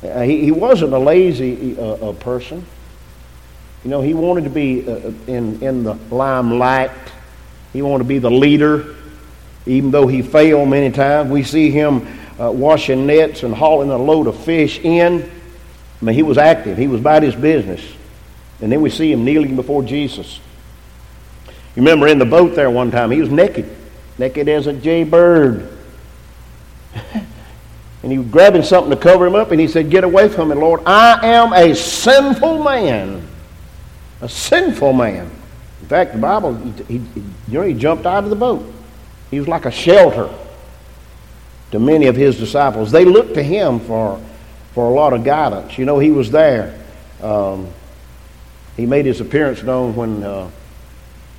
Uh, 0.02 0.22
he, 0.22 0.42
he 0.42 0.50
wasn't 0.50 0.94
a 0.94 0.98
lazy 0.98 1.78
uh, 1.78 2.12
person. 2.14 2.66
You 3.84 3.90
know, 3.90 4.00
he 4.00 4.14
wanted 4.14 4.44
to 4.44 4.50
be 4.50 4.80
in, 5.26 5.62
in 5.62 5.84
the 5.84 5.94
limelight. 6.10 6.90
He 7.72 7.82
wanted 7.82 8.04
to 8.04 8.08
be 8.08 8.18
the 8.18 8.30
leader, 8.30 8.96
even 9.66 9.90
though 9.90 10.06
he 10.06 10.22
failed 10.22 10.68
many 10.68 10.90
times. 10.90 11.30
We 11.30 11.42
see 11.42 11.70
him 11.70 12.06
uh, 12.38 12.50
washing 12.50 13.06
nets 13.06 13.42
and 13.42 13.54
hauling 13.54 13.90
a 13.90 13.96
load 13.96 14.26
of 14.26 14.36
fish 14.44 14.78
in. 14.80 15.22
I 15.22 16.04
mean, 16.04 16.14
he 16.14 16.22
was 16.22 16.38
active. 16.38 16.76
He 16.76 16.88
was 16.88 17.00
about 17.00 17.22
his 17.22 17.34
business. 17.34 17.80
And 18.60 18.70
then 18.70 18.80
we 18.80 18.90
see 18.90 19.10
him 19.10 19.24
kneeling 19.24 19.56
before 19.56 19.82
Jesus. 19.82 20.40
You 21.74 21.82
remember 21.82 22.06
in 22.06 22.18
the 22.18 22.26
boat 22.26 22.54
there 22.54 22.70
one 22.70 22.90
time, 22.90 23.10
he 23.10 23.20
was 23.20 23.30
naked, 23.30 23.68
naked 24.18 24.48
as 24.48 24.66
a 24.66 24.72
jaybird. 24.72 25.68
and 28.02 28.12
he 28.12 28.18
was 28.18 28.26
grabbing 28.28 28.62
something 28.62 28.90
to 28.90 28.96
cover 28.96 29.26
him 29.26 29.34
up, 29.34 29.50
and 29.52 29.60
he 29.60 29.66
said, 29.66 29.90
Get 29.90 30.04
away 30.04 30.28
from 30.28 30.50
me, 30.50 30.54
Lord. 30.54 30.82
I 30.84 31.26
am 31.26 31.52
a 31.52 31.74
sinful 31.74 32.62
man. 32.62 33.26
A 34.20 34.28
sinful 34.28 34.92
man. 34.92 35.30
Fact, 35.92 36.14
the 36.14 36.18
Bible, 36.18 36.54
he, 36.54 36.96
he, 36.96 37.20
you 37.48 37.58
know, 37.58 37.60
he 37.60 37.74
jumped 37.74 38.06
out 38.06 38.24
of 38.24 38.30
the 38.30 38.36
boat. 38.36 38.64
He 39.30 39.38
was 39.38 39.46
like 39.46 39.66
a 39.66 39.70
shelter 39.70 40.34
to 41.70 41.78
many 41.78 42.06
of 42.06 42.16
his 42.16 42.38
disciples. 42.38 42.90
They 42.90 43.04
looked 43.04 43.34
to 43.34 43.42
him 43.42 43.78
for 43.78 44.18
for 44.72 44.90
a 44.90 44.94
lot 44.94 45.12
of 45.12 45.22
guidance. 45.22 45.76
You 45.76 45.84
know, 45.84 45.98
he 45.98 46.10
was 46.10 46.30
there. 46.30 46.82
Um, 47.20 47.68
he 48.74 48.86
made 48.86 49.04
his 49.04 49.20
appearance 49.20 49.62
known 49.62 49.94
when 49.94 50.22
uh, 50.22 50.50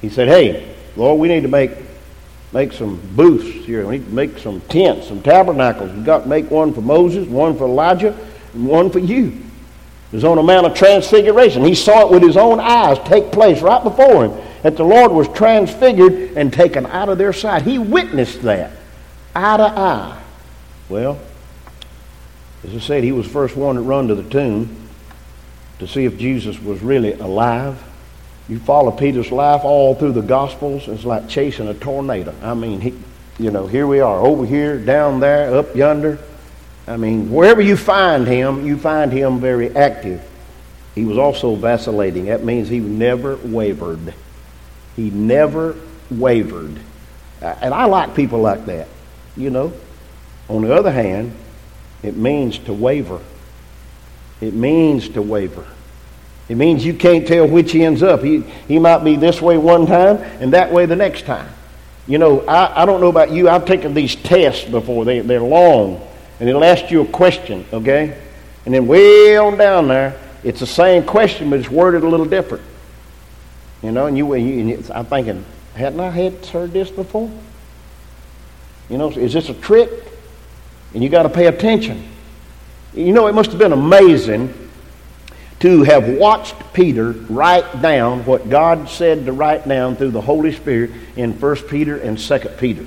he 0.02 0.10
said, 0.10 0.28
Hey, 0.28 0.72
Lord, 0.96 1.20
we 1.20 1.30
need 1.30 1.42
to 1.42 1.48
make 1.48 1.72
make 2.52 2.74
some 2.74 3.02
booths 3.16 3.66
here. 3.66 3.88
We 3.88 3.98
need 3.98 4.06
to 4.06 4.14
make 4.14 4.38
some 4.38 4.62
tents, 4.70 5.08
some 5.08 5.24
tabernacles. 5.24 5.92
We've 5.94 6.06
got 6.06 6.26
to 6.26 6.30
make 6.30 6.52
one 6.52 6.76
for 6.76 6.82
Moses, 6.82 7.28
one 7.28 7.58
for 7.58 7.64
Elijah, 7.64 8.16
and 8.54 8.68
one 8.68 8.92
for 8.92 9.00
you. 9.00 9.30
It 10.12 10.18
was 10.18 10.24
on 10.24 10.38
a 10.38 10.44
Mount 10.44 10.68
of 10.68 10.76
Transfiguration. 10.76 11.66
He 11.66 11.74
saw 11.74 12.06
it 12.06 12.12
with 12.12 12.22
his 12.22 12.38
own 12.38 12.60
eyes 12.60 13.00
take 13.06 13.32
place 13.32 13.60
right 13.64 13.84
before 13.84 14.26
him 14.26 14.43
that 14.64 14.78
the 14.78 14.84
Lord 14.84 15.12
was 15.12 15.28
transfigured 15.28 16.36
and 16.36 16.52
taken 16.52 16.86
out 16.88 17.10
of 17.10 17.18
their 17.18 17.34
sight. 17.34 17.64
He 17.64 17.78
witnessed 17.78 18.42
that 18.44 18.72
eye 19.36 19.58
to 19.58 19.64
eye. 19.64 20.22
Well, 20.90 21.20
as 22.64 22.74
I 22.74 22.80
said, 22.80 23.04
he 23.04 23.12
was 23.12 23.28
the 23.28 23.34
first 23.34 23.56
one 23.56 23.76
to 23.76 23.82
run 23.82 24.08
to 24.08 24.16
the 24.16 24.24
tomb 24.24 24.88
to 25.80 25.88
see 25.88 26.06
if 26.06 26.18
Jesus 26.18 26.60
was 26.62 26.82
really 26.82 27.14
alive. 27.14 27.82
You 28.48 28.60
follow 28.60 28.92
Peter's 28.92 29.32
life 29.32 29.64
all 29.64 29.96
through 29.96 30.14
the 30.14 30.22
Gospels, 30.22 30.88
it's 30.88 31.06
like 31.06 31.28
chasing 31.28 31.68
a 31.68 31.74
tornado. 31.74 32.34
I 32.42 32.54
mean, 32.54 32.80
he, 32.80 32.94
you 33.40 33.52
know, 33.52 33.68
here 33.68 33.88
we 33.88 34.00
are, 34.00 34.20
over 34.20 34.46
here, 34.46 34.78
down 34.78 35.20
there, 35.20 35.54
up 35.56 35.76
yonder. 35.76 36.20
I 36.88 36.98
mean, 36.98 37.32
wherever 37.32 37.62
you 37.62 37.76
find 37.78 38.28
him, 38.28 38.66
you 38.66 38.78
find 38.78 39.12
him 39.12 39.40
very 39.40 39.76
active. 39.76 40.22
He 40.96 41.06
was 41.06 41.18
also 41.18 41.56
vacillating. 41.56 42.26
That 42.26 42.44
means 42.44 42.70
he 42.70 42.80
never 42.80 43.38
wavered. 43.38 44.14
He 44.96 45.10
never 45.10 45.76
wavered. 46.10 46.80
Uh, 47.42 47.56
and 47.62 47.74
I 47.74 47.86
like 47.86 48.16
people 48.16 48.40
like 48.40 48.66
that, 48.68 48.88
you 49.36 49.50
know. 49.50 49.74
On 50.50 50.62
the 50.62 50.74
other 50.74 50.92
hand, 50.92 51.36
it 52.02 52.16
means 52.16 52.60
to 52.60 52.74
waver. 52.74 53.20
It 54.42 54.54
means 54.54 55.10
to 55.10 55.22
waver. 55.22 55.66
It 56.50 56.56
means 56.56 56.86
you 56.86 56.94
can't 56.94 57.26
tell 57.26 57.48
which 57.48 57.72
he 57.72 57.84
ends 57.84 58.04
up. 58.04 58.22
He, 58.22 58.42
he 58.68 58.78
might 58.78 59.04
be 59.04 59.16
this 59.16 59.42
way 59.42 59.58
one 59.58 59.86
time 59.86 60.18
and 60.18 60.54
that 60.54 60.72
way 60.72 60.86
the 60.86 60.96
next 60.96 61.26
time. 61.26 61.50
You 62.06 62.18
know, 62.18 62.42
I, 62.42 62.84
I 62.84 62.86
don't 62.86 63.00
know 63.00 63.08
about 63.08 63.32
you. 63.32 63.48
I've 63.48 63.66
taken 63.66 63.94
these 63.94 64.16
tests 64.16 64.66
before. 64.66 65.06
They, 65.06 65.20
they're 65.20 65.40
long. 65.40 66.06
And 66.40 66.50
it'll 66.50 66.64
ask 66.64 66.92
you 66.92 67.02
a 67.02 67.08
question, 67.08 67.66
okay? 67.72 68.22
And 68.66 68.74
then 68.74 68.88
way 68.88 69.38
on 69.38 69.58
down 69.58 69.88
there, 69.88 70.20
it's 70.44 70.60
the 70.60 70.68
same 70.68 71.06
question, 71.06 71.50
but 71.50 71.60
it's 71.60 71.70
worded 71.70 72.04
a 72.04 72.08
little 72.08 72.26
different. 72.26 72.64
You 73.84 73.92
know, 73.92 74.08
and 74.08 74.18
you, 74.18 74.34
you 74.36 74.84
I'm 74.94 75.06
thinking, 75.06 75.44
hadn't 75.76 76.00
I 76.00 76.10
had 76.10 76.46
heard 76.46 76.72
this 76.72 76.90
before? 76.90 77.30
You 78.90 78.98
know, 78.98 79.12
is 79.12 79.34
this 79.34 79.50
a 79.50 79.54
trick? 79.54 79.90
And 80.94 81.04
you 81.04 81.10
got 81.10 81.24
to 81.24 81.30
pay 81.30 81.48
attention. 81.48 82.08
You 82.94 83.12
know, 83.12 83.28
it 83.28 83.34
must 83.34 83.50
have 83.50 83.60
been 83.60 83.74
amazing 83.74 84.54
to 85.60 85.84
have 85.84 86.08
watched 86.10 86.56
Peter 86.74 87.12
write 87.12 87.82
down 87.82 88.26
what 88.26 88.50
God 88.50 88.90
said 88.90 89.26
to 89.26 89.34
write 89.34 89.68
down 89.68 89.96
through 89.96 90.12
the 90.12 90.22
Holy 90.22 90.52
Spirit 90.52 90.92
in 91.16 91.40
1 91.40 91.56
Peter 91.68 91.98
and 91.98 92.18
2 92.18 92.40
Peter. 92.60 92.86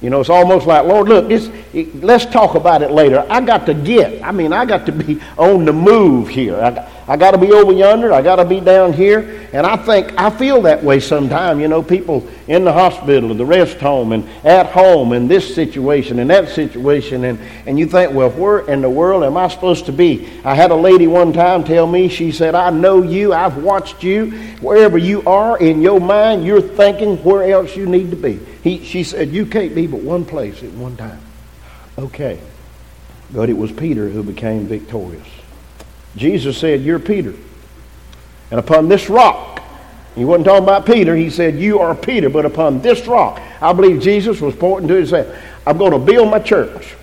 You 0.00 0.10
know, 0.10 0.20
it's 0.20 0.30
almost 0.30 0.66
like, 0.66 0.84
Lord, 0.84 1.08
look, 1.08 1.28
this, 1.28 1.50
let's 1.94 2.24
talk 2.26 2.54
about 2.54 2.82
it 2.82 2.92
later. 2.92 3.26
I 3.28 3.40
got 3.40 3.66
to 3.66 3.74
get, 3.74 4.22
I 4.22 4.30
mean, 4.30 4.52
I 4.52 4.64
got 4.64 4.86
to 4.86 4.92
be 4.92 5.20
on 5.36 5.64
the 5.64 5.72
move 5.72 6.28
here. 6.28 6.56
I, 6.56 6.88
I 7.08 7.16
got 7.16 7.30
to 7.30 7.38
be 7.38 7.52
over 7.52 7.72
yonder. 7.72 8.12
I 8.12 8.20
got 8.20 8.36
to 8.36 8.44
be 8.44 8.60
down 8.60 8.92
here. 8.92 9.48
And 9.54 9.66
I 9.66 9.76
think, 9.76 10.12
I 10.18 10.28
feel 10.28 10.60
that 10.62 10.84
way 10.84 11.00
sometimes. 11.00 11.58
You 11.58 11.66
know, 11.66 11.82
people 11.82 12.28
in 12.46 12.64
the 12.64 12.72
hospital, 12.72 13.34
the 13.34 13.46
rest 13.46 13.78
home, 13.78 14.12
and 14.12 14.28
at 14.44 14.66
home, 14.66 15.14
in 15.14 15.26
this 15.26 15.54
situation, 15.54 16.18
and 16.18 16.28
that 16.28 16.50
situation. 16.50 17.24
And, 17.24 17.38
and 17.64 17.78
you 17.78 17.86
think, 17.86 18.12
well, 18.12 18.28
where 18.30 18.60
in 18.60 18.82
the 18.82 18.90
world 18.90 19.24
am 19.24 19.38
I 19.38 19.48
supposed 19.48 19.86
to 19.86 19.92
be? 19.92 20.28
I 20.44 20.54
had 20.54 20.70
a 20.70 20.76
lady 20.76 21.06
one 21.06 21.32
time 21.32 21.64
tell 21.64 21.86
me, 21.86 22.10
she 22.10 22.30
said, 22.30 22.54
I 22.54 22.68
know 22.68 23.02
you. 23.02 23.32
I've 23.32 23.56
watched 23.56 24.02
you. 24.02 24.30
Wherever 24.60 24.98
you 24.98 25.22
are 25.22 25.58
in 25.58 25.80
your 25.80 26.00
mind, 26.00 26.44
you're 26.44 26.60
thinking 26.60 27.16
where 27.24 27.50
else 27.50 27.74
you 27.74 27.86
need 27.86 28.10
to 28.10 28.16
be. 28.16 28.38
He, 28.62 28.84
she 28.84 29.02
said, 29.02 29.30
You 29.30 29.46
can't 29.46 29.74
be 29.74 29.86
but 29.86 30.00
one 30.00 30.26
place 30.26 30.62
at 30.62 30.72
one 30.72 30.96
time. 30.98 31.20
Okay. 31.96 32.38
But 33.32 33.48
it 33.48 33.56
was 33.56 33.72
Peter 33.72 34.10
who 34.10 34.22
became 34.22 34.66
victorious. 34.66 35.37
Jesus 36.18 36.58
said, 36.58 36.82
You're 36.82 36.98
Peter. 36.98 37.34
And 38.50 38.58
upon 38.58 38.88
this 38.88 39.08
rock, 39.08 39.62
he 40.14 40.24
wasn't 40.24 40.46
talking 40.46 40.64
about 40.64 40.86
Peter, 40.86 41.14
he 41.14 41.30
said, 41.30 41.58
You 41.58 41.78
are 41.80 41.94
Peter, 41.94 42.28
but 42.28 42.44
upon 42.44 42.80
this 42.80 43.06
rock. 43.06 43.40
I 43.60 43.72
believe 43.72 44.02
Jesus 44.02 44.40
was 44.40 44.54
pointing 44.54 44.88
to 44.88 45.06
said, 45.06 45.42
I'm 45.66 45.78
going 45.78 45.92
to 45.92 45.98
build 45.98 46.30
my 46.30 46.38
church. 46.38 46.94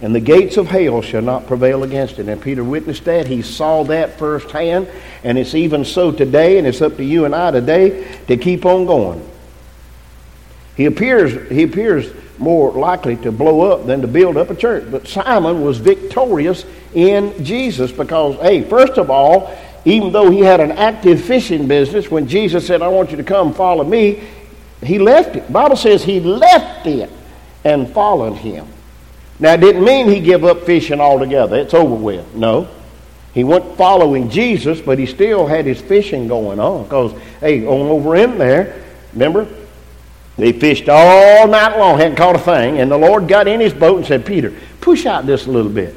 And 0.00 0.12
the 0.12 0.20
gates 0.20 0.56
of 0.56 0.66
hell 0.66 1.00
shall 1.00 1.22
not 1.22 1.46
prevail 1.46 1.84
against 1.84 2.18
it. 2.18 2.28
And 2.28 2.42
Peter 2.42 2.64
witnessed 2.64 3.04
that. 3.04 3.28
He 3.28 3.40
saw 3.40 3.84
that 3.84 4.18
firsthand. 4.18 4.88
And 5.22 5.38
it's 5.38 5.54
even 5.54 5.84
so 5.84 6.10
today, 6.10 6.58
and 6.58 6.66
it's 6.66 6.82
up 6.82 6.96
to 6.96 7.04
you 7.04 7.24
and 7.24 7.34
I 7.34 7.52
today 7.52 8.18
to 8.26 8.36
keep 8.36 8.66
on 8.66 8.84
going. 8.84 9.28
He 10.76 10.86
appears, 10.86 11.48
he 11.50 11.62
appears 11.62 12.12
more 12.42 12.72
likely 12.72 13.16
to 13.18 13.30
blow 13.30 13.70
up 13.70 13.86
than 13.86 14.00
to 14.02 14.08
build 14.08 14.36
up 14.36 14.50
a 14.50 14.54
church. 14.54 14.90
But 14.90 15.06
Simon 15.06 15.62
was 15.62 15.78
victorious 15.78 16.66
in 16.92 17.44
Jesus 17.44 17.92
because, 17.92 18.36
hey, 18.40 18.62
first 18.62 18.98
of 18.98 19.10
all, 19.10 19.56
even 19.84 20.12
though 20.12 20.30
he 20.30 20.40
had 20.40 20.60
an 20.60 20.72
active 20.72 21.22
fishing 21.24 21.68
business, 21.68 22.10
when 22.10 22.26
Jesus 22.26 22.66
said, 22.66 22.82
I 22.82 22.88
want 22.88 23.10
you 23.10 23.16
to 23.16 23.24
come 23.24 23.54
follow 23.54 23.84
me, 23.84 24.22
he 24.82 24.98
left 24.98 25.36
it. 25.36 25.52
Bible 25.52 25.76
says 25.76 26.02
he 26.02 26.20
left 26.20 26.86
it 26.86 27.10
and 27.64 27.88
followed 27.90 28.34
him. 28.34 28.66
Now, 29.38 29.54
it 29.54 29.60
didn't 29.60 29.84
mean 29.84 30.08
he 30.08 30.20
gave 30.20 30.44
up 30.44 30.62
fishing 30.64 31.00
altogether. 31.00 31.56
It's 31.56 31.74
over 31.74 31.94
with. 31.94 32.34
No. 32.34 32.68
He 33.34 33.44
went 33.44 33.76
following 33.76 34.28
Jesus, 34.28 34.80
but 34.80 34.98
he 34.98 35.06
still 35.06 35.46
had 35.46 35.64
his 35.64 35.80
fishing 35.80 36.28
going 36.28 36.60
on 36.60 36.84
because, 36.84 37.12
hey, 37.40 37.64
on 37.64 37.86
over 37.88 38.14
in 38.16 38.38
there, 38.38 38.82
remember, 39.12 39.48
they 40.42 40.52
fished 40.52 40.88
all 40.88 41.46
night 41.46 41.78
long, 41.78 41.98
hadn't 41.98 42.16
caught 42.16 42.34
a 42.34 42.38
thing, 42.38 42.80
and 42.80 42.90
the 42.90 42.98
Lord 42.98 43.28
got 43.28 43.46
in 43.46 43.60
his 43.60 43.72
boat 43.72 43.98
and 43.98 44.06
said, 44.06 44.26
Peter, 44.26 44.52
push 44.80 45.06
out 45.06 45.24
this 45.24 45.46
a 45.46 45.50
little 45.50 45.70
bit. 45.70 45.94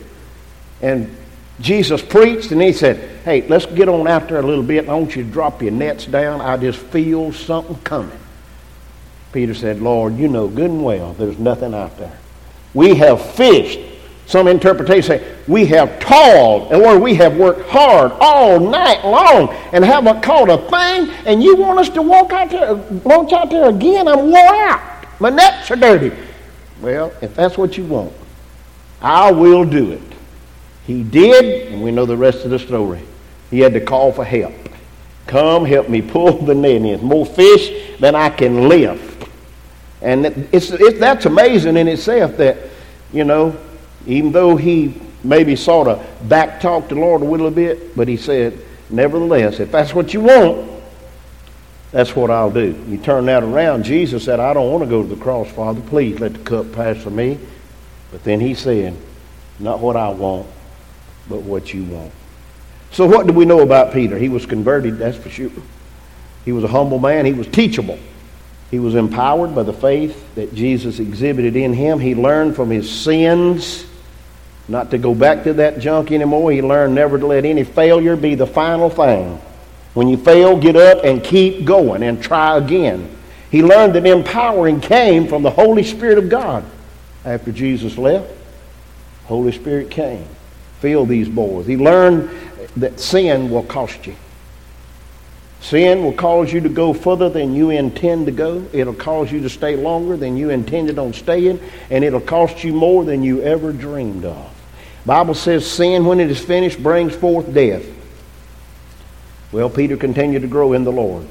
And 0.81 1.15
Jesus 1.59 2.01
preached, 2.01 2.51
and 2.51 2.61
he 2.61 2.71
said, 2.71 3.21
Hey, 3.23 3.47
let's 3.47 3.65
get 3.65 3.89
on 3.89 4.07
out 4.07 4.27
there 4.27 4.39
a 4.39 4.45
little 4.45 4.63
bit. 4.63 4.87
I 4.87 4.93
want 4.93 5.15
you 5.15 5.23
to 5.23 5.29
drop 5.29 5.63
your 5.63 5.71
nets 5.71 6.05
down. 6.05 6.41
I 6.41 6.57
just 6.57 6.77
feel 6.77 7.33
something 7.33 7.75
coming. 7.77 8.19
Peter 9.31 9.55
said, 9.55 9.81
Lord, 9.81 10.15
you 10.15 10.27
know 10.27 10.47
good 10.47 10.69
and 10.69 10.83
well 10.83 11.13
there's 11.13 11.39
nothing 11.39 11.73
out 11.73 11.97
there. 11.97 12.17
We 12.75 12.95
have 12.95 13.33
fished. 13.33 13.79
Some 14.25 14.47
interpretations 14.47 15.05
say, 15.05 15.35
we 15.47 15.67
have 15.67 15.99
toiled, 15.99 16.71
and 16.71 17.01
we 17.01 17.13
have 17.15 17.37
worked 17.37 17.69
hard 17.69 18.11
all 18.19 18.59
night 18.59 19.05
long 19.05 19.49
and 19.71 19.85
haven't 19.85 20.21
caught 20.23 20.49
a 20.49 20.57
thing, 20.57 21.15
and 21.27 21.43
you 21.43 21.55
want 21.55 21.79
us 21.79 21.89
to 21.89 22.01
walk 22.01 22.33
out 22.33 22.49
there, 22.49 22.73
launch 23.05 23.33
out 23.33 23.51
there 23.51 23.69
again? 23.69 24.07
I'm 24.07 24.31
wore 24.31 24.55
out. 24.55 25.05
My 25.19 25.29
nets 25.29 25.69
are 25.69 25.75
dirty. 25.75 26.11
Well, 26.81 27.13
if 27.21 27.35
that's 27.35 27.57
what 27.57 27.77
you 27.77 27.85
want, 27.85 28.13
I 28.99 29.31
will 29.31 29.63
do 29.63 29.91
it. 29.91 30.01
He 30.87 31.03
did, 31.03 31.71
and 31.71 31.83
we 31.83 31.91
know 31.91 32.05
the 32.05 32.17
rest 32.17 32.43
of 32.45 32.51
the 32.51 32.59
story. 32.59 33.01
He 33.51 33.59
had 33.59 33.73
to 33.73 33.79
call 33.79 34.11
for 34.11 34.25
help. 34.25 34.53
Come, 35.27 35.65
help 35.65 35.87
me 35.89 36.01
pull 36.01 36.39
the 36.39 36.53
net 36.53 36.81
in. 36.81 37.03
More 37.03 37.25
fish 37.25 37.97
than 37.99 38.15
I 38.15 38.29
can 38.29 38.67
lift. 38.67 39.29
And 40.01 40.25
it's, 40.51 40.71
it, 40.71 40.99
that's 40.99 41.25
amazing 41.25 41.77
in 41.77 41.87
itself 41.87 42.37
that, 42.37 42.57
you 43.11 43.23
know, 43.23 43.55
even 44.05 44.31
though 44.31 44.55
he 44.55 44.93
maybe 45.23 45.55
sort 45.55 45.87
of 45.87 45.99
backtalked 46.27 46.89
the 46.89 46.95
Lord 46.95 47.21
a 47.21 47.25
little 47.25 47.51
bit, 47.51 47.95
but 47.95 48.07
he 48.07 48.17
said, 48.17 48.59
nevertheless, 48.89 49.59
if 49.59 49.71
that's 49.71 49.93
what 49.93 50.13
you 50.13 50.21
want, 50.21 50.71
that's 51.91 52.15
what 52.15 52.29
I'll 52.29 52.51
do. 52.51 52.83
You 52.87 52.97
turn 52.97 53.25
that 53.27 53.43
around. 53.43 53.83
Jesus 53.83 54.25
said, 54.25 54.39
I 54.39 54.53
don't 54.53 54.71
want 54.71 54.83
to 54.83 54.89
go 54.89 55.01
to 55.01 55.07
the 55.07 55.21
cross, 55.21 55.49
Father. 55.49 55.81
Please 55.81 56.19
let 56.19 56.33
the 56.33 56.39
cup 56.39 56.71
pass 56.73 57.01
from 57.01 57.15
me. 57.15 57.39
But 58.11 58.23
then 58.23 58.39
he 58.39 58.53
said, 58.53 58.95
not 59.59 59.79
what 59.79 59.95
I 59.95 60.09
want, 60.09 60.47
but 61.29 61.41
what 61.41 61.73
you 61.73 61.83
want. 61.85 62.11
So, 62.91 63.05
what 63.05 63.27
do 63.27 63.33
we 63.33 63.45
know 63.45 63.61
about 63.61 63.93
Peter? 63.93 64.17
He 64.17 64.29
was 64.29 64.45
converted, 64.45 64.97
that's 64.97 65.17
for 65.17 65.29
sure. 65.29 65.51
He 66.43 66.51
was 66.51 66.63
a 66.63 66.67
humble 66.67 66.99
man, 66.99 67.25
he 67.25 67.33
was 67.33 67.47
teachable. 67.47 67.99
He 68.71 68.79
was 68.79 68.95
empowered 68.95 69.55
by 69.55 69.63
the 69.63 69.73
faith 69.73 70.35
that 70.35 70.53
Jesus 70.53 70.99
exhibited 70.99 71.55
in 71.55 71.73
him. 71.73 71.99
He 71.99 72.15
learned 72.15 72.55
from 72.55 72.69
his 72.69 72.89
sins 72.89 73.85
not 74.67 74.91
to 74.91 74.97
go 74.97 75.13
back 75.13 75.43
to 75.43 75.53
that 75.53 75.79
junk 75.79 76.11
anymore. 76.11 76.51
He 76.51 76.61
learned 76.61 76.95
never 76.95 77.19
to 77.19 77.25
let 77.25 77.45
any 77.45 77.63
failure 77.63 78.15
be 78.15 78.35
the 78.35 78.47
final 78.47 78.89
thing. 78.89 79.39
When 79.93 80.07
you 80.07 80.17
fail, 80.17 80.57
get 80.59 80.75
up 80.75 81.03
and 81.03 81.23
keep 81.23 81.65
going 81.65 82.03
and 82.03 82.21
try 82.21 82.57
again. 82.57 83.09
He 83.51 83.63
learned 83.63 83.95
that 83.95 84.05
empowering 84.05 84.81
came 84.81 85.27
from 85.27 85.43
the 85.43 85.51
Holy 85.51 85.83
Spirit 85.83 86.17
of 86.17 86.29
God. 86.29 86.65
After 87.23 87.51
Jesus 87.51 87.97
left, 87.97 88.31
Holy 89.25 89.51
Spirit 89.51 89.89
came 89.89 90.27
fill 90.85 91.05
these 91.05 91.27
boys. 91.27 91.65
He 91.65 91.77
learned 91.77 92.29
that 92.77 92.99
sin 92.99 93.49
will 93.49 93.63
cost 93.63 94.05
you. 94.05 94.15
Sin 95.61 96.03
will 96.03 96.13
cause 96.13 96.53
you 96.53 96.61
to 96.61 96.69
go 96.69 96.93
further 96.93 97.27
than 97.27 97.55
you 97.55 97.71
intend 97.71 98.27
to 98.27 98.31
go. 98.31 98.63
It'll 98.71 98.93
cause 98.93 99.31
you 99.31 99.41
to 99.41 99.49
stay 99.49 99.75
longer 99.75 100.15
than 100.15 100.37
you 100.37 100.51
intended 100.51 100.99
on 100.99 101.11
staying, 101.13 101.59
and 101.89 102.03
it'll 102.03 102.21
cost 102.21 102.63
you 102.63 102.71
more 102.71 103.03
than 103.03 103.23
you 103.23 103.41
ever 103.41 103.73
dreamed 103.73 104.25
of. 104.25 104.54
Bible 105.05 105.35
says 105.35 105.69
sin, 105.69 106.05
when 106.05 106.19
it 106.19 106.31
is 106.31 106.43
finished, 106.43 106.81
brings 106.81 107.15
forth 107.15 107.53
death. 107.53 107.85
Well, 109.51 109.69
Peter 109.69 109.97
continued 109.97 110.41
to 110.41 110.47
grow 110.47 110.73
in 110.73 110.83
the 110.83 110.91
Lord. 110.91 111.27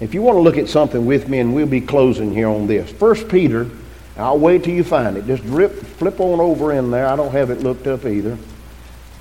If 0.00 0.12
you 0.12 0.20
want 0.20 0.36
to 0.36 0.40
look 0.40 0.58
at 0.58 0.68
something 0.68 1.06
with 1.06 1.28
me, 1.28 1.38
and 1.38 1.54
we'll 1.54 1.66
be 1.66 1.80
closing 1.80 2.32
here 2.32 2.48
on 2.48 2.66
this. 2.66 2.90
First 2.90 3.28
Peter, 3.28 3.70
I'll 4.16 4.38
wait 4.38 4.64
till 4.64 4.74
you 4.74 4.84
find 4.84 5.16
it. 5.16 5.26
Just 5.26 5.42
rip, 5.44 5.72
flip 5.72 6.20
on 6.20 6.40
over 6.40 6.72
in 6.72 6.90
there. 6.90 7.06
I 7.06 7.16
don't 7.16 7.32
have 7.32 7.50
it 7.50 7.60
looked 7.60 7.86
up 7.86 8.04
either. 8.04 8.36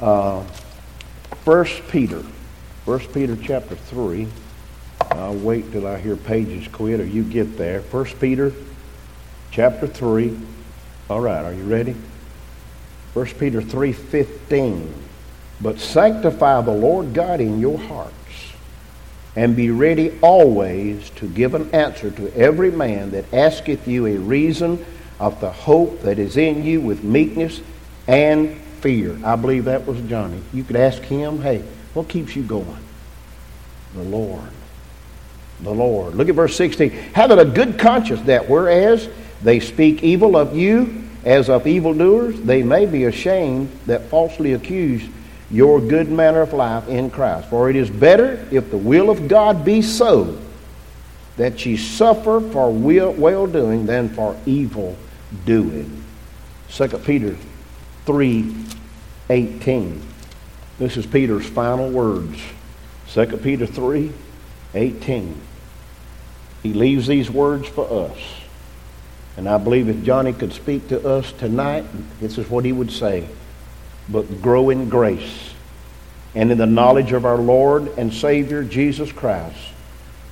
Uh, 0.02 0.44
First 1.46 1.88
Peter. 1.90 2.24
First 2.86 3.14
Peter 3.14 3.38
chapter 3.42 3.76
3. 3.76 4.28
I'll 5.12 5.36
wait 5.36 5.72
till 5.72 5.86
I 5.86 6.00
hear 6.00 6.16
pages 6.16 6.68
quit 6.68 7.00
or 7.00 7.06
you 7.06 7.24
get 7.24 7.58
there. 7.58 7.82
First 7.82 8.20
Peter 8.20 8.52
chapter 9.52 9.86
3. 9.86 10.38
All 11.10 11.22
right, 11.22 11.46
are 11.46 11.54
you 11.54 11.64
ready? 11.64 11.96
First 13.16 13.40
Peter 13.40 13.62
3:15. 13.62 14.94
But 15.62 15.80
sanctify 15.80 16.62
the 16.62 16.72
Lord 16.72 17.14
God 17.14 17.40
in 17.40 17.62
your 17.62 17.78
hearts, 17.80 18.12
and 19.38 19.56
be 19.56 19.72
ready 19.72 20.12
always 20.22 21.10
to 21.12 21.26
give 21.26 21.56
an 21.56 21.70
answer 21.74 22.12
to 22.12 22.36
every 22.36 22.72
man 22.72 23.12
that 23.12 23.34
asketh 23.34 23.88
you 23.88 24.06
a 24.06 24.18
reason 24.18 24.86
of 25.18 25.40
the 25.40 25.50
hope 25.50 26.02
that 26.02 26.20
is 26.20 26.36
in 26.36 26.66
you 26.66 26.82
with 26.82 27.06
meekness 27.06 27.62
and 28.06 28.54
fear. 28.82 29.18
I 29.24 29.38
believe 29.38 29.64
that 29.64 29.88
was 29.88 30.02
Johnny. 30.02 30.42
You 30.54 30.66
could 30.66 30.76
ask 30.76 31.02
him, 31.02 31.42
hey, 31.42 31.64
what 31.94 32.10
keeps 32.10 32.36
you 32.36 32.44
going? 32.44 32.84
The 33.96 34.04
Lord. 34.04 34.50
The 35.62 35.74
Lord. 35.74 36.16
Look 36.16 36.28
at 36.28 36.36
verse 36.36 36.58
16. 36.58 36.90
Having 36.90 37.40
a 37.40 37.46
good 37.46 37.80
conscience 37.80 38.22
that 38.24 38.50
whereas 38.50 39.08
they 39.42 39.62
speak 39.62 40.04
evil 40.04 40.36
of 40.36 40.54
you 40.54 41.05
as 41.26 41.50
of 41.50 41.66
evildoers, 41.66 42.40
they 42.42 42.62
may 42.62 42.86
be 42.86 43.06
ashamed 43.06 43.72
that 43.88 44.10
falsely 44.10 44.54
accuse 44.54 45.04
your 45.50 45.82
good 45.82 46.10
manner 46.10 46.42
of 46.42 46.54
life 46.54 46.88
in 46.88 47.10
Christ. 47.10 47.50
For 47.50 47.70
it 47.70 47.76
is 47.76 47.90
better 47.90 48.48
if 48.52 48.70
the 48.70 48.78
will 48.78 49.10
of 49.10 49.28
God 49.28 49.66
be 49.66 49.82
so 49.82 50.40
that 51.38 51.66
ye 51.66 51.78
suffer 51.78 52.40
for 52.40 52.72
well 52.72 53.48
doing 53.48 53.88
than 53.88 54.10
for 54.10 54.40
evil 54.46 54.96
doing. 55.46 56.04
2 56.70 56.88
Peter 57.00 57.36
3 58.06 58.56
18. 59.30 60.02
This 60.78 60.98
is 60.98 61.06
Peter's 61.06 61.48
final 61.48 61.90
words. 61.90 62.40
2 63.10 63.26
Peter 63.38 63.66
3 63.66 64.12
18. 64.76 65.42
He 66.62 66.74
leaves 66.74 67.08
these 67.08 67.30
words 67.30 67.68
for 67.68 68.10
us. 68.10 68.45
And 69.38 69.50
I 69.50 69.58
believe 69.58 69.90
if 69.90 70.04
Johnny 70.04 70.34
could 70.34 70.54
speak 70.54 70.88
to 70.90 71.08
us 71.08 71.32
tonight, 71.34 71.86
this 72.20 72.38
is 72.38 72.50
what 72.50 72.64
he 72.64 72.72
would 72.72 72.92
say. 72.92 73.28
But 74.08 74.42
grow 74.42 74.70
in 74.70 74.90
grace 74.90 75.54
and 76.34 76.52
in 76.52 76.58
the 76.58 76.66
knowledge 76.66 77.12
of 77.12 77.26
our 77.26 77.38
Lord 77.38 77.98
and 77.98 78.14
Savior 78.14 78.64
Jesus 78.64 79.12
Christ. 79.12 79.58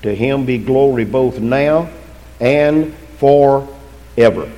To 0.04 0.14
him 0.14 0.46
be 0.46 0.58
glory 0.58 1.06
both 1.06 1.40
now 1.40 1.90
and 2.40 2.94
forever. 3.18 4.52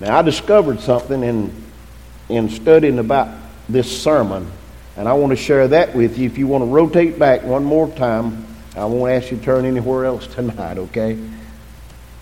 Now, 0.00 0.18
I 0.18 0.22
discovered 0.22 0.80
something 0.80 1.22
in, 1.22 1.54
in 2.28 2.50
studying 2.50 2.98
about 2.98 3.28
this 3.68 4.02
sermon, 4.02 4.50
and 4.96 5.08
I 5.08 5.14
want 5.14 5.30
to 5.30 5.36
share 5.36 5.68
that 5.68 5.94
with 5.94 6.18
you. 6.18 6.26
If 6.26 6.36
you 6.36 6.46
want 6.46 6.62
to 6.62 6.66
rotate 6.66 7.18
back 7.18 7.42
one 7.44 7.64
more 7.64 7.88
time, 7.88 8.44
I 8.76 8.84
won't 8.86 9.12
ask 9.12 9.30
you 9.30 9.38
to 9.38 9.44
turn 9.44 9.64
anywhere 9.64 10.04
else 10.04 10.26
tonight, 10.34 10.78
okay? 10.78 11.18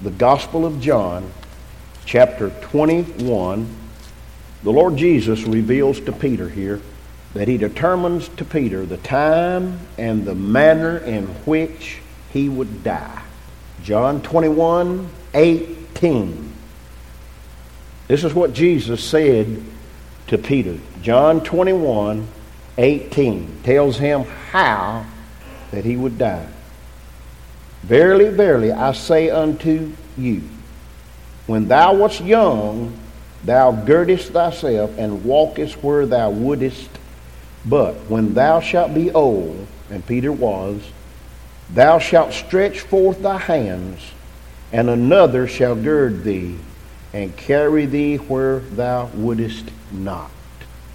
The 0.02 0.10
Gospel 0.10 0.66
of 0.66 0.80
John, 0.80 1.30
chapter 2.04 2.50
21, 2.50 3.68
the 4.64 4.72
Lord 4.72 4.96
Jesus 4.96 5.44
reveals 5.44 6.00
to 6.00 6.10
Peter 6.10 6.48
here 6.48 6.80
that 7.34 7.46
he 7.46 7.56
determines 7.56 8.26
to 8.30 8.44
Peter 8.44 8.84
the 8.84 8.96
time 8.96 9.78
and 9.96 10.24
the 10.24 10.34
manner 10.34 10.98
in 10.98 11.26
which 11.44 12.00
he 12.32 12.48
would 12.48 12.82
die. 12.82 13.22
John 13.84 14.22
21, 14.22 15.08
18. 15.34 16.52
This 18.08 18.24
is 18.24 18.34
what 18.34 18.54
Jesus 18.54 19.04
said 19.04 19.62
to 20.26 20.36
Peter. 20.36 20.80
John 21.00 21.44
21, 21.44 22.26
18 22.76 23.60
tells 23.62 23.98
him 23.98 24.24
how 24.50 25.06
that 25.70 25.84
he 25.84 25.96
would 25.96 26.18
die. 26.18 26.48
Verily, 27.82 28.28
verily, 28.28 28.72
I 28.72 28.92
say 28.92 29.30
unto 29.30 29.92
you, 30.16 30.42
when 31.46 31.68
thou 31.68 31.94
wast 31.94 32.20
young, 32.20 32.96
thou 33.44 33.72
girdest 33.72 34.30
thyself 34.32 34.96
and 34.96 35.24
walkest 35.24 35.82
where 35.82 36.06
thou 36.06 36.30
wouldest 36.30 36.88
but 37.64 37.94
when 38.08 38.34
thou 38.34 38.60
shalt 38.60 38.94
be 38.94 39.10
old, 39.12 39.66
and 39.90 40.04
Peter 40.06 40.32
was, 40.32 40.82
thou 41.72 41.98
shalt 41.98 42.32
stretch 42.32 42.80
forth 42.80 43.22
thy 43.22 43.38
hands, 43.38 44.12
and 44.72 44.90
another 44.90 45.46
shall 45.46 45.76
gird 45.76 46.24
thee, 46.24 46.58
and 47.12 47.36
carry 47.36 47.86
thee 47.86 48.16
where 48.16 48.60
thou 48.60 49.06
wouldest 49.14 49.66
not. 49.92 50.30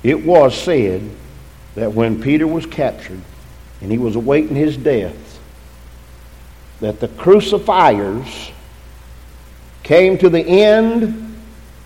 It 0.04 0.26
was 0.26 0.60
said 0.60 1.10
that 1.76 1.94
when 1.94 2.22
Peter 2.22 2.48
was 2.48 2.66
captured, 2.66 3.22
and 3.82 3.92
he 3.92 3.98
was 3.98 4.16
awaiting 4.16 4.56
his 4.56 4.76
death, 4.76 5.37
that 6.80 7.00
the 7.00 7.08
crucifiers 7.08 8.52
came 9.84 10.18
to 10.18 10.30
the 10.30 10.42
end 10.42 11.40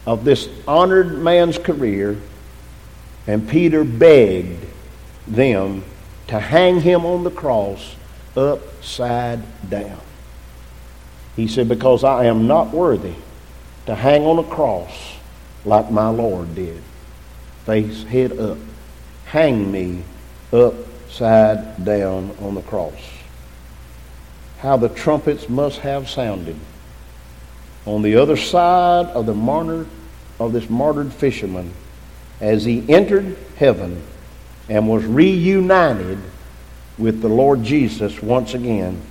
of 0.06 0.24
this 0.24 0.50
honored 0.68 1.20
man's 1.20 1.58
career, 1.58 2.18
and 3.28 3.48
Peter 3.48 3.84
begged 3.84 4.66
them 5.28 5.84
to 6.28 6.40
hang 6.40 6.82
him 6.82 7.06
on 7.06 7.24
the 7.24 7.32
cross 7.32 7.96
upside 8.36 9.42
down. 9.70 10.00
He 11.36 11.48
said, 11.48 11.70
Because 11.70 12.04
I 12.04 12.26
am 12.26 12.48
not 12.48 12.72
worthy 12.72 13.16
to 13.86 13.96
hang 13.96 14.24
on 14.24 14.40
a 14.40 14.44
cross 14.44 15.16
like 15.66 15.92
my 15.92 16.10
Lord 16.10 16.56
did, 16.56 16.82
face 17.66 18.04
head 18.04 18.38
up. 18.40 18.58
Hang 19.26 19.72
me 19.72 20.04
upside 20.52 21.86
down 21.86 22.36
on 22.42 22.56
the 22.56 22.62
cross. 22.62 23.21
How 24.62 24.78
the 24.78 24.89
trumpets 24.89 25.50
must 25.50 25.80
have 25.80 26.10
sounded. 26.10 26.56
On 27.86 28.02
the 28.02 28.15
other 28.15 28.38
side 28.38 29.08
of 29.08 29.26
the 29.26 29.34
martyr 29.34 29.88
of 30.39 30.54
this 30.54 30.69
martyred 30.69 31.12
fisherman, 31.12 31.74
as 32.39 32.63
he 32.63 32.84
entered 32.88 33.38
heaven, 33.56 34.02
and 34.69 34.88
was 34.88 35.04
reunited 35.06 36.19
with 36.97 37.21
the 37.21 37.28
Lord 37.28 37.63
Jesus 37.63 38.21
once 38.21 38.54
again, 38.54 39.02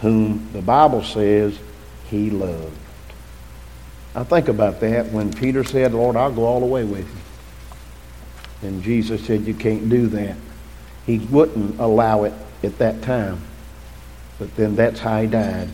whom 0.00 0.48
the 0.52 0.62
Bible 0.62 1.02
says 1.02 1.58
he 2.08 2.30
loved. 2.30 2.76
I 4.14 4.24
think 4.24 4.48
about 4.48 4.80
that 4.80 5.06
when 5.12 5.32
Peter 5.32 5.62
said, 5.62 5.92
Lord, 5.92 6.16
I'll 6.16 6.32
go 6.32 6.44
all 6.44 6.60
the 6.60 6.66
way 6.66 6.84
with 6.84 7.06
you. 7.06 8.68
And 8.68 8.82
Jesus 8.82 9.24
said, 9.24 9.46
You 9.46 9.54
can't 9.54 9.88
do 9.88 10.06
that. 10.08 10.36
He 11.06 11.18
wouldn't 11.18 11.78
allow 11.78 12.24
it 12.24 12.32
at 12.62 12.78
that 12.78 13.02
time. 13.02 13.40
But 14.40 14.56
then 14.56 14.74
that's 14.74 14.98
how 14.98 15.20
he 15.20 15.28
died. 15.28 15.68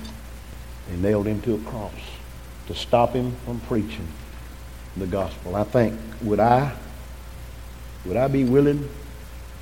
They 0.91 0.97
nailed 0.97 1.27
him 1.27 1.41
to 1.43 1.55
a 1.55 1.59
cross 1.61 1.95
to 2.67 2.75
stop 2.75 3.13
him 3.13 3.35
from 3.45 3.61
preaching 3.61 4.09
the 4.97 5.07
gospel. 5.07 5.55
I 5.55 5.63
think, 5.63 5.99
would 6.23 6.41
I, 6.41 6.75
would 8.05 8.17
I 8.17 8.27
be 8.27 8.43
willing 8.43 8.89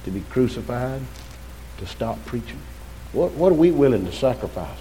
to 0.04 0.10
be 0.10 0.22
crucified, 0.30 1.02
to 1.78 1.86
stop 1.86 2.24
preaching? 2.24 2.58
What, 3.12 3.32
what 3.32 3.52
are 3.52 3.56
we 3.56 3.70
willing 3.70 4.06
to 4.06 4.12
sacrifice? 4.12 4.80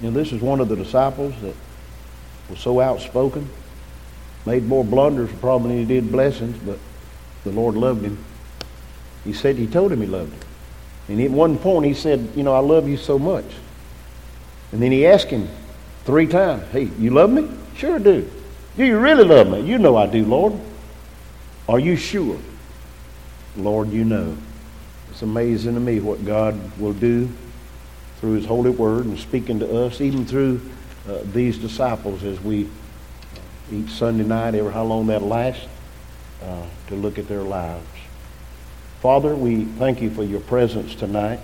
You 0.00 0.10
know, 0.10 0.18
this 0.18 0.32
is 0.32 0.40
one 0.40 0.58
of 0.58 0.68
the 0.68 0.76
disciples 0.76 1.32
that 1.42 1.54
was 2.50 2.58
so 2.58 2.80
outspoken, 2.80 3.48
made 4.44 4.64
more 4.64 4.84
blunders 4.84 5.30
probably 5.40 5.70
than 5.70 5.78
he 5.78 5.84
did 5.84 6.10
blessings, 6.10 6.58
but 6.58 6.80
the 7.44 7.52
Lord 7.52 7.76
loved 7.76 8.04
him. 8.04 8.18
He 9.22 9.32
said, 9.32 9.54
he 9.54 9.68
told 9.68 9.92
him 9.92 10.00
he 10.00 10.08
loved 10.08 10.32
him. 10.32 10.45
And 11.08 11.20
at 11.20 11.30
one 11.30 11.58
point 11.58 11.86
he 11.86 11.94
said, 11.94 12.32
you 12.34 12.42
know, 12.42 12.54
I 12.54 12.58
love 12.58 12.88
you 12.88 12.96
so 12.96 13.18
much. 13.18 13.44
And 14.72 14.82
then 14.82 14.92
he 14.92 15.06
asked 15.06 15.28
him 15.28 15.48
three 16.04 16.26
times, 16.26 16.64
hey, 16.72 16.90
you 16.98 17.10
love 17.10 17.30
me? 17.30 17.48
Sure 17.76 17.98
do. 17.98 18.28
Do 18.76 18.84
you 18.84 18.98
really 18.98 19.24
love 19.24 19.48
me? 19.48 19.60
You 19.60 19.78
know 19.78 19.96
I 19.96 20.06
do, 20.06 20.24
Lord. 20.24 20.54
Are 21.68 21.78
you 21.78 21.96
sure? 21.96 22.38
Lord, 23.56 23.90
you 23.90 24.04
know. 24.04 24.36
It's 25.10 25.22
amazing 25.22 25.74
to 25.74 25.80
me 25.80 26.00
what 26.00 26.24
God 26.24 26.78
will 26.78 26.92
do 26.92 27.28
through 28.20 28.32
His 28.34 28.44
holy 28.44 28.70
word 28.70 29.06
and 29.06 29.18
speaking 29.18 29.60
to 29.60 29.84
us, 29.84 30.00
even 30.00 30.26
through 30.26 30.60
uh, 31.08 31.20
these 31.32 31.58
disciples 31.58 32.22
as 32.22 32.40
we 32.40 32.68
each 33.72 33.90
Sunday 33.90 34.24
night, 34.24 34.54
ever 34.54 34.70
how 34.70 34.84
long 34.84 35.06
that 35.06 35.22
lasts, 35.22 35.66
uh, 36.42 36.62
to 36.88 36.94
look 36.94 37.18
at 37.18 37.28
their 37.28 37.42
lives. 37.42 37.86
Father, 39.06 39.36
we 39.36 39.66
thank 39.66 40.02
you 40.02 40.10
for 40.10 40.24
your 40.24 40.40
presence 40.40 40.96
tonight. 40.96 41.38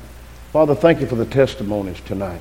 Father, 0.53 0.75
thank 0.75 1.01
you 1.01 1.07
for 1.07 1.15
the 1.15 1.25
testimonies 1.25 2.01
tonight. 2.01 2.41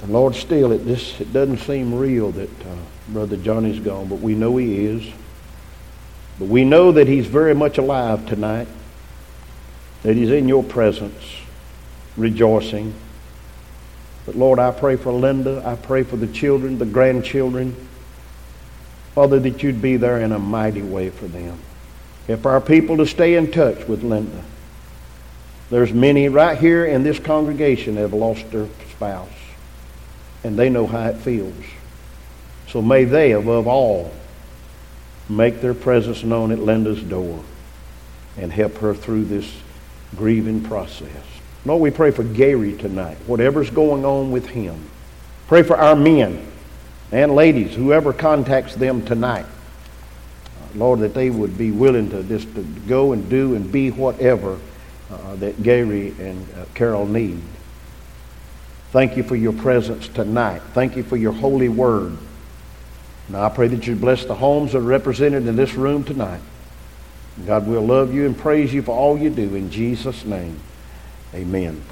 And 0.00 0.12
Lord, 0.12 0.36
still, 0.36 0.70
it 0.70 0.86
just 0.86 1.20
it 1.20 1.32
doesn't 1.32 1.58
seem 1.58 1.92
real 1.92 2.30
that 2.30 2.48
uh, 2.48 2.76
Brother 3.08 3.36
Johnny's 3.36 3.80
gone, 3.80 4.06
but 4.06 4.20
we 4.20 4.36
know 4.36 4.56
he 4.58 4.86
is. 4.86 5.12
But 6.38 6.46
we 6.46 6.64
know 6.64 6.92
that 6.92 7.08
he's 7.08 7.26
very 7.26 7.56
much 7.56 7.76
alive 7.76 8.24
tonight 8.26 8.68
that 10.04 10.14
He's 10.14 10.30
in 10.30 10.46
your 10.46 10.62
presence. 10.62 11.40
rejoicing. 12.16 12.94
But 14.26 14.36
Lord, 14.36 14.60
I 14.60 14.70
pray 14.70 14.94
for 14.94 15.12
Linda. 15.12 15.60
I 15.66 15.74
pray 15.74 16.04
for 16.04 16.16
the 16.16 16.28
children, 16.28 16.78
the 16.78 16.86
grandchildren. 16.86 17.74
Father, 19.16 19.40
that 19.40 19.64
you'd 19.64 19.82
be 19.82 19.96
there 19.96 20.20
in 20.20 20.30
a 20.30 20.38
mighty 20.38 20.82
way 20.82 21.10
for 21.10 21.26
them. 21.26 21.58
Help 22.28 22.46
our 22.46 22.60
people 22.60 22.98
to 22.98 23.06
stay 23.08 23.34
in 23.34 23.50
touch 23.50 23.88
with 23.88 24.04
Linda. 24.04 24.44
There's 25.72 25.94
many 25.94 26.28
right 26.28 26.58
here 26.58 26.84
in 26.84 27.02
this 27.02 27.18
congregation 27.18 27.94
that 27.94 28.02
have 28.02 28.12
lost 28.12 28.50
their 28.50 28.68
spouse, 28.90 29.30
and 30.44 30.58
they 30.58 30.68
know 30.68 30.86
how 30.86 31.08
it 31.08 31.16
feels. 31.16 31.64
So 32.68 32.82
may 32.82 33.04
they, 33.04 33.32
above 33.32 33.66
all, 33.66 34.12
make 35.30 35.62
their 35.62 35.72
presence 35.72 36.24
known 36.24 36.52
at 36.52 36.58
Linda's 36.58 37.02
door 37.02 37.42
and 38.36 38.52
help 38.52 38.76
her 38.76 38.92
through 38.92 39.24
this 39.24 39.50
grieving 40.14 40.62
process. 40.62 41.24
Lord, 41.64 41.80
we 41.80 41.90
pray 41.90 42.10
for 42.10 42.22
Gary 42.22 42.76
tonight, 42.76 43.16
whatever's 43.26 43.70
going 43.70 44.04
on 44.04 44.30
with 44.30 44.48
him. 44.48 44.90
Pray 45.46 45.62
for 45.62 45.78
our 45.78 45.96
men 45.96 46.52
and 47.12 47.34
ladies, 47.34 47.74
whoever 47.74 48.12
contacts 48.12 48.74
them 48.74 49.06
tonight. 49.06 49.46
Lord, 50.74 51.00
that 51.00 51.14
they 51.14 51.30
would 51.30 51.56
be 51.56 51.70
willing 51.70 52.10
to 52.10 52.22
just 52.24 52.54
to 52.56 52.62
go 52.62 53.12
and 53.12 53.30
do 53.30 53.54
and 53.54 53.72
be 53.72 53.90
whatever 53.90 54.58
uh, 55.12 55.36
that 55.36 55.62
Gary 55.62 56.14
and 56.18 56.46
uh, 56.54 56.64
Carol 56.74 57.06
need. 57.06 57.40
Thank 58.90 59.16
you 59.16 59.22
for 59.22 59.36
your 59.36 59.52
presence 59.52 60.08
tonight. 60.08 60.60
Thank 60.74 60.96
you 60.96 61.02
for 61.02 61.16
your 61.16 61.32
holy 61.32 61.68
word. 61.68 62.16
Now 63.28 63.44
I 63.44 63.48
pray 63.48 63.68
that 63.68 63.86
you 63.86 63.96
bless 63.96 64.24
the 64.24 64.34
homes 64.34 64.72
that 64.72 64.78
are 64.78 64.82
represented 64.82 65.46
in 65.46 65.56
this 65.56 65.74
room 65.74 66.04
tonight. 66.04 66.40
God 67.46 67.66
will 67.66 67.82
love 67.82 68.12
you 68.12 68.26
and 68.26 68.36
praise 68.36 68.74
you 68.74 68.82
for 68.82 68.96
all 68.96 69.18
you 69.18 69.30
do 69.30 69.54
in 69.54 69.70
Jesus' 69.70 70.24
name. 70.24 70.60
Amen. 71.34 71.82